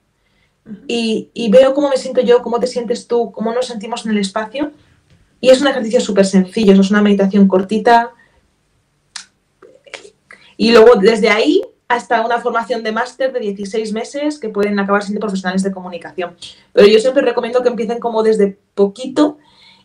y, 0.88 1.30
y, 1.36 1.52
veo 1.52 1.76
cómo 1.76 1.90
me 1.90 1.98
siento 1.98 2.22
yo, 2.22 2.42
cómo 2.42 2.60
te 2.60 2.66
sientes 2.66 3.08
tú, 3.08 3.32
cómo 3.32 3.54
nos 3.54 3.68
sentimos 3.68 4.04
en 4.04 4.14
el 4.14 4.18
espacio. 4.18 4.72
Y 5.40 5.50
es 5.52 5.62
un 5.62 5.68
ejercicio 5.68 6.02
súper 6.02 6.26
sencillo, 6.26 6.74
es 6.74 6.90
una 6.90 7.04
meditación 7.04 7.48
cortita. 7.48 8.14
Y 10.58 10.72
luego 10.72 10.96
desde 10.96 11.30
ahí 11.30 11.62
hasta 11.88 12.26
una 12.26 12.42
formación 12.42 12.82
de 12.82 12.94
máster 12.94 13.32
de 13.32 13.42
16 13.42 13.94
meses 13.94 14.40
que 14.40 14.50
pueden 14.50 14.80
acabar 14.80 15.04
siendo 15.04 15.20
profesionales 15.20 15.62
de 15.62 15.72
comunicación. 15.72 16.36
Pero 16.74 16.88
yo 16.88 16.98
siempre 16.98 17.22
recomiendo 17.22 17.62
que 17.62 17.70
empiecen 17.70 18.00
como 18.00 18.24
desde 18.24 18.58
poquito 18.74 19.38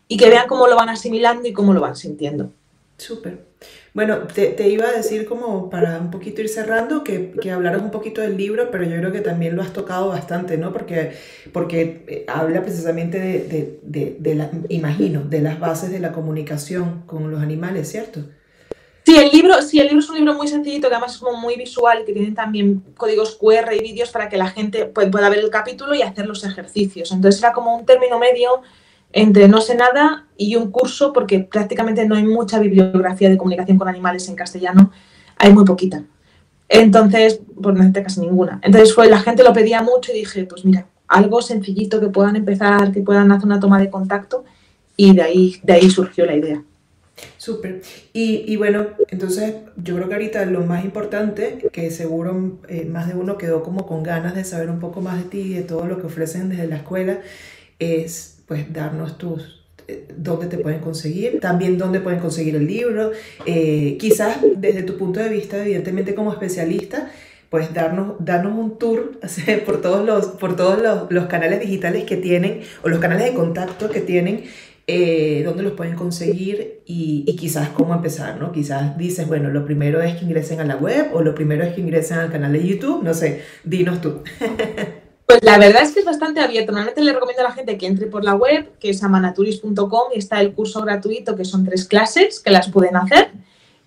y 0.07 0.17
que 0.17 0.31
vean 0.31 0.47
cómo 0.47 0.65
lo 0.65 0.75
van 0.75 0.89
asimilando 0.89 1.47
y 1.47 1.53
cómo 1.53 1.75
lo 1.75 1.81
van 1.81 1.95
sintiendo. 1.95 2.51
Súper. 2.97 3.51
Bueno, 3.93 4.19
te, 4.19 4.69
iba 4.69 4.87
a 4.87 4.93
decir 4.93 5.25
como 5.25 5.69
para 5.69 5.99
un 5.99 6.11
poquito 6.11 6.39
ir 6.41 6.47
cerrando, 6.47 7.03
que, 7.03 7.31
que, 7.31 7.53
un 7.53 7.91
poquito 7.91 8.21
del 8.21 8.37
libro, 8.37 8.71
pero 8.71 8.85
yo 8.85 8.95
creo 8.97 9.11
que 9.11 9.19
también 9.19 9.55
lo 9.57 9.61
has 9.61 9.73
tocado 9.73 10.07
bastante, 10.07 10.57
¿no? 10.57 10.71
Porque, 10.71 11.17
porque 11.51 12.05
eh, 12.07 12.25
habla 12.29 12.61
precisamente 12.61 13.19
de, 13.19 13.79
de, 13.83 14.15
de, 14.17 14.35
la, 14.35 14.49
imagino, 14.69 15.23
de 15.23 15.41
las 15.41 15.59
bases 15.59 15.91
de 15.91 15.99
la 15.99 16.13
comunicación 16.13 17.03
con 17.05 17.29
los 17.29 17.41
animales, 17.41 17.91
¿cierto? 17.91 18.21
Sí, 19.05 19.17
el 19.17 19.29
libro, 19.29 19.61
sí, 19.61 19.79
el 19.79 19.87
libro 19.87 19.99
es 19.99 20.09
un 20.09 20.15
libro 20.15 20.35
muy 20.35 20.47
sencillito, 20.47 20.87
que 20.87 20.95
además 20.95 21.15
es 21.15 21.19
como 21.19 21.37
muy 21.37 21.57
visual, 21.57 22.05
que 22.05 22.13
tiene 22.13 22.31
también 22.31 22.81
códigos 22.95 23.35
QR 23.35 23.73
y 23.73 23.81
vídeos 23.81 24.09
para 24.09 24.29
que 24.29 24.37
la 24.37 24.47
gente 24.47 24.85
pueda 24.85 25.27
ver 25.27 25.39
el 25.39 25.49
capítulo 25.49 25.93
y 25.95 26.01
hacer 26.01 26.27
los 26.27 26.45
ejercicios. 26.45 27.11
Entonces 27.11 27.41
era 27.41 27.51
como 27.51 27.75
un 27.75 27.85
término 27.85 28.17
medio 28.19 28.61
entre 29.13 29.47
no 29.47 29.61
sé 29.61 29.75
nada 29.75 30.27
y 30.37 30.55
un 30.55 30.71
curso, 30.71 31.13
porque 31.13 31.39
prácticamente 31.39 32.05
no 32.05 32.15
hay 32.15 32.23
mucha 32.23 32.59
bibliografía 32.59 33.29
de 33.29 33.37
comunicación 33.37 33.77
con 33.77 33.87
animales 33.87 34.27
en 34.29 34.35
castellano, 34.35 34.91
hay 35.37 35.53
muy 35.53 35.65
poquita. 35.65 36.03
Entonces, 36.69 37.41
pues 37.61 37.75
no 37.75 37.83
hay 37.83 37.91
casi 37.91 38.21
ninguna. 38.21 38.59
Entonces 38.63 38.93
fue, 38.95 39.09
la 39.09 39.19
gente 39.19 39.43
lo 39.43 39.53
pedía 39.53 39.81
mucho 39.81 40.11
y 40.11 40.19
dije, 40.19 40.45
pues 40.45 40.63
mira, 40.63 40.87
algo 41.07 41.41
sencillito 41.41 41.99
que 41.99 42.07
puedan 42.07 42.37
empezar, 42.37 42.91
que 42.91 43.01
puedan 43.01 43.31
hacer 43.31 43.45
una 43.45 43.59
toma 43.59 43.79
de 43.79 43.89
contacto 43.89 44.45
y 44.95 45.13
de 45.13 45.21
ahí, 45.21 45.59
de 45.63 45.73
ahí 45.73 45.89
surgió 45.89 46.25
la 46.25 46.35
idea. 46.35 46.63
Súper. 47.37 47.81
Y, 48.13 48.45
y, 48.47 48.55
bueno, 48.55 48.87
entonces 49.09 49.55
yo 49.75 49.95
creo 49.95 50.07
que 50.07 50.13
ahorita 50.13 50.45
lo 50.45 50.61
más 50.61 50.85
importante, 50.85 51.69
que 51.71 51.91
seguro 51.91 52.59
eh, 52.67 52.85
más 52.85 53.07
de 53.07 53.15
uno 53.15 53.37
quedó 53.37 53.63
como 53.63 53.85
con 53.85 54.01
ganas 54.01 54.33
de 54.33 54.43
saber 54.43 54.69
un 54.69 54.79
poco 54.79 55.01
más 55.01 55.17
de 55.17 55.29
ti 55.29 55.39
y 55.39 55.53
de 55.53 55.63
todo 55.63 55.85
lo 55.85 55.99
que 55.99 56.07
ofrecen 56.07 56.49
desde 56.49 56.67
la 56.67 56.77
escuela, 56.77 57.19
es 57.79 58.40
pues 58.51 58.73
darnos 58.73 59.17
tus, 59.17 59.61
eh, 59.87 60.09
dónde 60.13 60.47
te 60.47 60.57
pueden 60.57 60.81
conseguir, 60.81 61.39
también 61.39 61.77
dónde 61.77 62.01
pueden 62.01 62.19
conseguir 62.19 62.57
el 62.57 62.67
libro, 62.67 63.11
eh, 63.45 63.95
quizás 63.97 64.39
desde 64.57 64.83
tu 64.83 64.97
punto 64.97 65.21
de 65.21 65.29
vista, 65.29 65.61
evidentemente 65.61 66.13
como 66.13 66.33
especialista, 66.33 67.09
pues 67.49 67.73
darnos, 67.73 68.15
darnos 68.19 68.59
un 68.59 68.77
tour 68.77 69.21
por 69.65 69.79
todos, 69.79 70.05
los, 70.05 70.25
por 70.35 70.57
todos 70.57 70.81
los, 70.81 71.09
los, 71.09 71.27
canales 71.27 71.61
digitales 71.61 72.03
que 72.03 72.17
tienen 72.17 72.59
o 72.83 72.89
los 72.89 72.99
canales 72.99 73.27
de 73.27 73.33
contacto 73.33 73.89
que 73.89 74.01
tienen, 74.01 74.43
eh, 74.85 75.43
dónde 75.45 75.63
los 75.63 75.71
pueden 75.71 75.95
conseguir 75.95 76.81
y, 76.85 77.23
y, 77.25 77.37
quizás 77.37 77.69
cómo 77.69 77.93
empezar, 77.93 78.37
¿no? 78.37 78.51
Quizás 78.51 78.97
dices, 78.97 79.29
bueno, 79.29 79.49
lo 79.49 79.63
primero 79.63 80.01
es 80.01 80.17
que 80.17 80.25
ingresen 80.25 80.59
a 80.59 80.65
la 80.65 80.75
web 80.75 81.11
o 81.13 81.21
lo 81.21 81.33
primero 81.33 81.63
es 81.63 81.73
que 81.73 81.79
ingresen 81.79 82.17
al 82.17 82.33
canal 82.33 82.51
de 82.51 82.67
YouTube, 82.67 83.01
no 83.01 83.13
sé, 83.13 83.43
dinos 83.63 84.01
tú. 84.01 84.23
Pues 85.25 85.43
la 85.43 85.57
verdad 85.57 85.83
es 85.83 85.93
que 85.93 85.99
es 86.01 86.05
bastante 86.05 86.41
abierto. 86.41 86.71
Normalmente 86.71 87.01
le 87.01 87.13
recomiendo 87.13 87.45
a 87.45 87.49
la 87.49 87.55
gente 87.55 87.77
que 87.77 87.87
entre 87.87 88.07
por 88.07 88.23
la 88.23 88.35
web, 88.35 88.71
que 88.79 88.89
es 88.89 89.01
amanaturis.com, 89.03 90.11
y 90.13 90.19
está 90.19 90.41
el 90.41 90.53
curso 90.53 90.81
gratuito, 90.81 91.35
que 91.35 91.45
son 91.45 91.63
tres 91.63 91.85
clases, 91.85 92.39
que 92.39 92.51
las 92.51 92.69
pueden 92.69 92.97
hacer. 92.97 93.31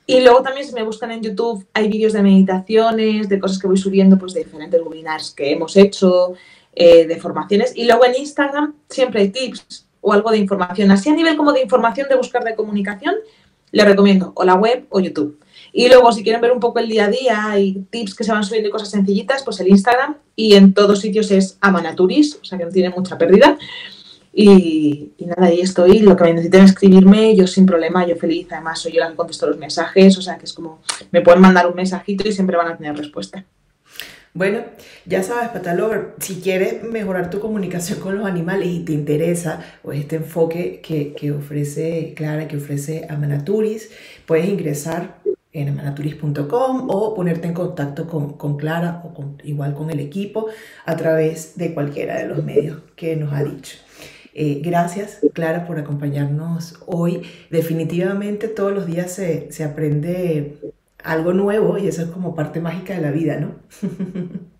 Y 0.06 0.20
luego 0.20 0.42
también 0.42 0.66
si 0.66 0.74
me 0.74 0.82
buscan 0.82 1.10
en 1.12 1.22
YouTube 1.22 1.66
hay 1.72 1.88
vídeos 1.88 2.12
de 2.12 2.22
meditaciones, 2.22 3.28
de 3.28 3.38
cosas 3.38 3.58
que 3.58 3.66
voy 3.66 3.76
subiendo, 3.76 4.18
pues 4.18 4.34
de 4.34 4.44
diferentes 4.44 4.80
webinars 4.82 5.30
que 5.30 5.52
hemos 5.52 5.76
hecho, 5.76 6.34
eh, 6.74 7.06
de 7.06 7.16
formaciones. 7.16 7.72
Y 7.74 7.84
luego 7.86 8.04
en 8.04 8.14
Instagram 8.16 8.74
siempre 8.88 9.22
hay 9.22 9.28
tips 9.30 9.86
o 10.00 10.12
algo 10.12 10.30
de 10.30 10.38
información. 10.38 10.90
Así 10.90 11.08
a 11.08 11.14
nivel 11.14 11.36
como 11.36 11.52
de 11.52 11.62
información 11.62 12.08
de 12.08 12.16
buscar 12.16 12.44
de 12.44 12.54
comunicación, 12.54 13.14
le 13.70 13.84
recomiendo 13.84 14.32
o 14.34 14.44
la 14.44 14.54
web 14.54 14.86
o 14.90 15.00
YouTube. 15.00 15.38
Y 15.76 15.88
luego, 15.88 16.12
si 16.12 16.22
quieren 16.22 16.40
ver 16.40 16.52
un 16.52 16.60
poco 16.60 16.78
el 16.78 16.88
día 16.88 17.06
a 17.06 17.08
día 17.08 17.58
y 17.58 17.84
tips 17.90 18.14
que 18.14 18.22
se 18.22 18.30
van 18.30 18.44
subiendo 18.44 18.68
y 18.68 18.70
cosas 18.70 18.90
sencillitas, 18.90 19.42
pues 19.42 19.58
el 19.58 19.66
Instagram 19.66 20.16
y 20.36 20.54
en 20.54 20.72
todos 20.72 21.00
sitios 21.00 21.32
es 21.32 21.58
Amanaturis, 21.60 22.38
o 22.40 22.44
sea 22.44 22.56
que 22.56 22.64
no 22.64 22.70
tiene 22.70 22.90
mucha 22.90 23.18
pérdida. 23.18 23.58
Y, 24.32 25.10
nada, 25.18 25.48
ahí 25.48 25.60
estoy. 25.60 25.98
Lo 25.98 26.16
que 26.16 26.24
me 26.24 26.34
necesiten 26.34 26.62
escribirme, 26.62 27.34
yo 27.34 27.48
sin 27.48 27.66
problema, 27.66 28.06
yo 28.06 28.14
feliz. 28.14 28.46
Además, 28.52 28.78
soy 28.78 28.92
yo 28.92 29.00
la 29.00 29.10
que 29.10 29.16
contesto 29.16 29.48
los 29.48 29.58
mensajes, 29.58 30.16
o 30.16 30.22
sea 30.22 30.38
que 30.38 30.44
es 30.44 30.52
como, 30.52 30.78
me 31.10 31.22
pueden 31.22 31.40
mandar 31.40 31.66
un 31.66 31.74
mensajito 31.74 32.28
y 32.28 32.32
siempre 32.32 32.56
van 32.56 32.68
a 32.68 32.76
tener 32.76 32.96
respuesta. 32.96 33.44
Bueno, 34.32 34.60
ya 35.06 35.24
sabes, 35.24 35.48
Patalover, 35.48 36.14
si 36.20 36.36
quieres 36.36 36.84
mejorar 36.84 37.30
tu 37.30 37.40
comunicación 37.40 37.98
con 37.98 38.16
los 38.16 38.26
animales 38.26 38.68
y 38.68 38.80
te 38.80 38.92
interesa 38.92 39.60
pues, 39.82 39.98
este 39.98 40.16
enfoque 40.16 40.80
que, 40.80 41.14
que 41.14 41.32
ofrece 41.32 42.14
Clara, 42.16 42.46
que 42.46 42.58
ofrece 42.58 43.06
Amanaturis, 43.10 43.90
puedes 44.24 44.48
ingresar 44.48 45.18
en 45.54 45.68
amanaturis.com 45.68 46.88
o 46.90 47.14
ponerte 47.14 47.48
en 47.48 47.54
contacto 47.54 48.06
con, 48.06 48.56
Clara 48.58 49.02
o 49.04 49.36
igual 49.44 49.74
con 49.74 49.90
el 49.90 50.00
equipo 50.00 50.48
a 50.84 50.96
través 50.96 51.56
de 51.56 51.72
cualquiera 51.72 52.18
de 52.18 52.26
los 52.26 52.44
medios 52.44 52.82
que 52.96 53.16
nos 53.16 53.32
ha 53.32 53.42
dicho. 53.42 53.78
Eh, 54.34 54.60
gracias, 54.64 55.20
Clara, 55.32 55.64
por 55.64 55.78
acompañarnos 55.78 56.82
hoy. 56.86 57.22
Definitivamente 57.50 58.48
todos 58.48 58.72
los 58.72 58.84
días 58.84 59.12
se, 59.12 59.50
se 59.52 59.62
aprende 59.62 60.58
algo 61.04 61.32
nuevo 61.32 61.78
y 61.78 61.86
eso 61.86 62.02
es 62.02 62.08
como 62.08 62.34
parte 62.34 62.60
mágica 62.60 62.94
de 62.94 63.00
la 63.00 63.12
vida, 63.12 63.38
¿no? 63.38 63.54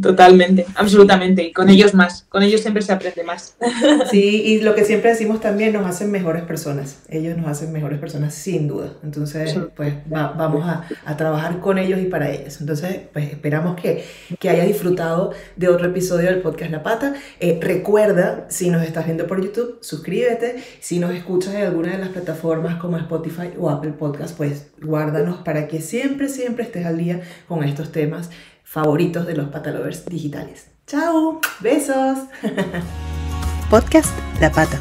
Totalmente, 0.00 0.66
absolutamente. 0.74 1.42
Y 1.42 1.52
con 1.52 1.70
ellos 1.70 1.94
más, 1.94 2.26
con 2.28 2.42
ellos 2.42 2.60
siempre 2.60 2.82
se 2.82 2.92
aprende 2.92 3.24
más. 3.24 3.56
Sí, 4.10 4.42
y 4.44 4.60
lo 4.60 4.74
que 4.74 4.84
siempre 4.84 5.10
decimos 5.10 5.40
también, 5.40 5.72
nos 5.72 5.86
hacen 5.86 6.10
mejores 6.10 6.42
personas. 6.42 7.02
Ellos 7.08 7.36
nos 7.36 7.46
hacen 7.48 7.72
mejores 7.72 7.98
personas, 7.98 8.34
sin 8.34 8.68
duda. 8.68 8.92
Entonces, 9.02 9.58
pues 9.74 9.94
vamos 10.06 10.66
a, 10.66 10.86
a, 11.04 11.16
trabajar 11.16 11.60
con 11.60 11.78
ellos 11.78 12.00
y 12.00 12.04
para 12.04 12.30
ellos. 12.30 12.60
Entonces, 12.60 13.00
pues 13.12 13.30
esperamos 13.30 13.80
que, 13.80 14.04
que 14.38 14.48
hayas 14.48 14.66
disfrutado 14.66 15.32
de 15.56 15.68
otro 15.68 15.88
episodio 15.88 16.30
del 16.30 16.40
podcast 16.40 16.70
La 16.70 16.82
Pata. 16.82 17.14
Eh, 17.40 17.58
recuerda, 17.60 18.46
si 18.48 18.70
nos 18.70 18.84
estás 18.84 19.06
viendo 19.06 19.26
por 19.26 19.42
YouTube, 19.42 19.78
suscríbete. 19.80 20.62
Si 20.80 20.98
nos 20.98 21.12
escuchas 21.14 21.54
en 21.54 21.62
alguna 21.62 21.92
de 21.92 21.98
las 21.98 22.10
plataformas 22.10 22.76
como 22.76 22.96
Spotify 22.98 23.50
o 23.58 23.70
Apple 23.70 23.92
Podcast, 23.92 24.36
pues 24.36 24.68
guárdanos 24.80 25.38
para 25.38 25.66
que 25.68 25.80
siempre, 25.80 26.28
siempre 26.28 26.64
estés 26.64 26.86
al 26.86 26.98
día 26.98 27.22
con 27.48 27.64
estos 27.64 27.92
temas 27.92 28.30
favoritos 28.66 29.26
de 29.28 29.36
los 29.36 29.48
patalovers 29.48 30.04
digitales. 30.06 30.66
¡Chao! 30.88 31.40
¡Besos! 31.60 32.18
Podcast 33.70 34.10
La 34.40 34.50
Pata, 34.50 34.78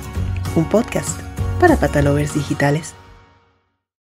un 0.55 0.67
podcast 0.67 1.19
para 1.59 1.77
patalovers 1.77 2.33
digitales. 2.33 2.95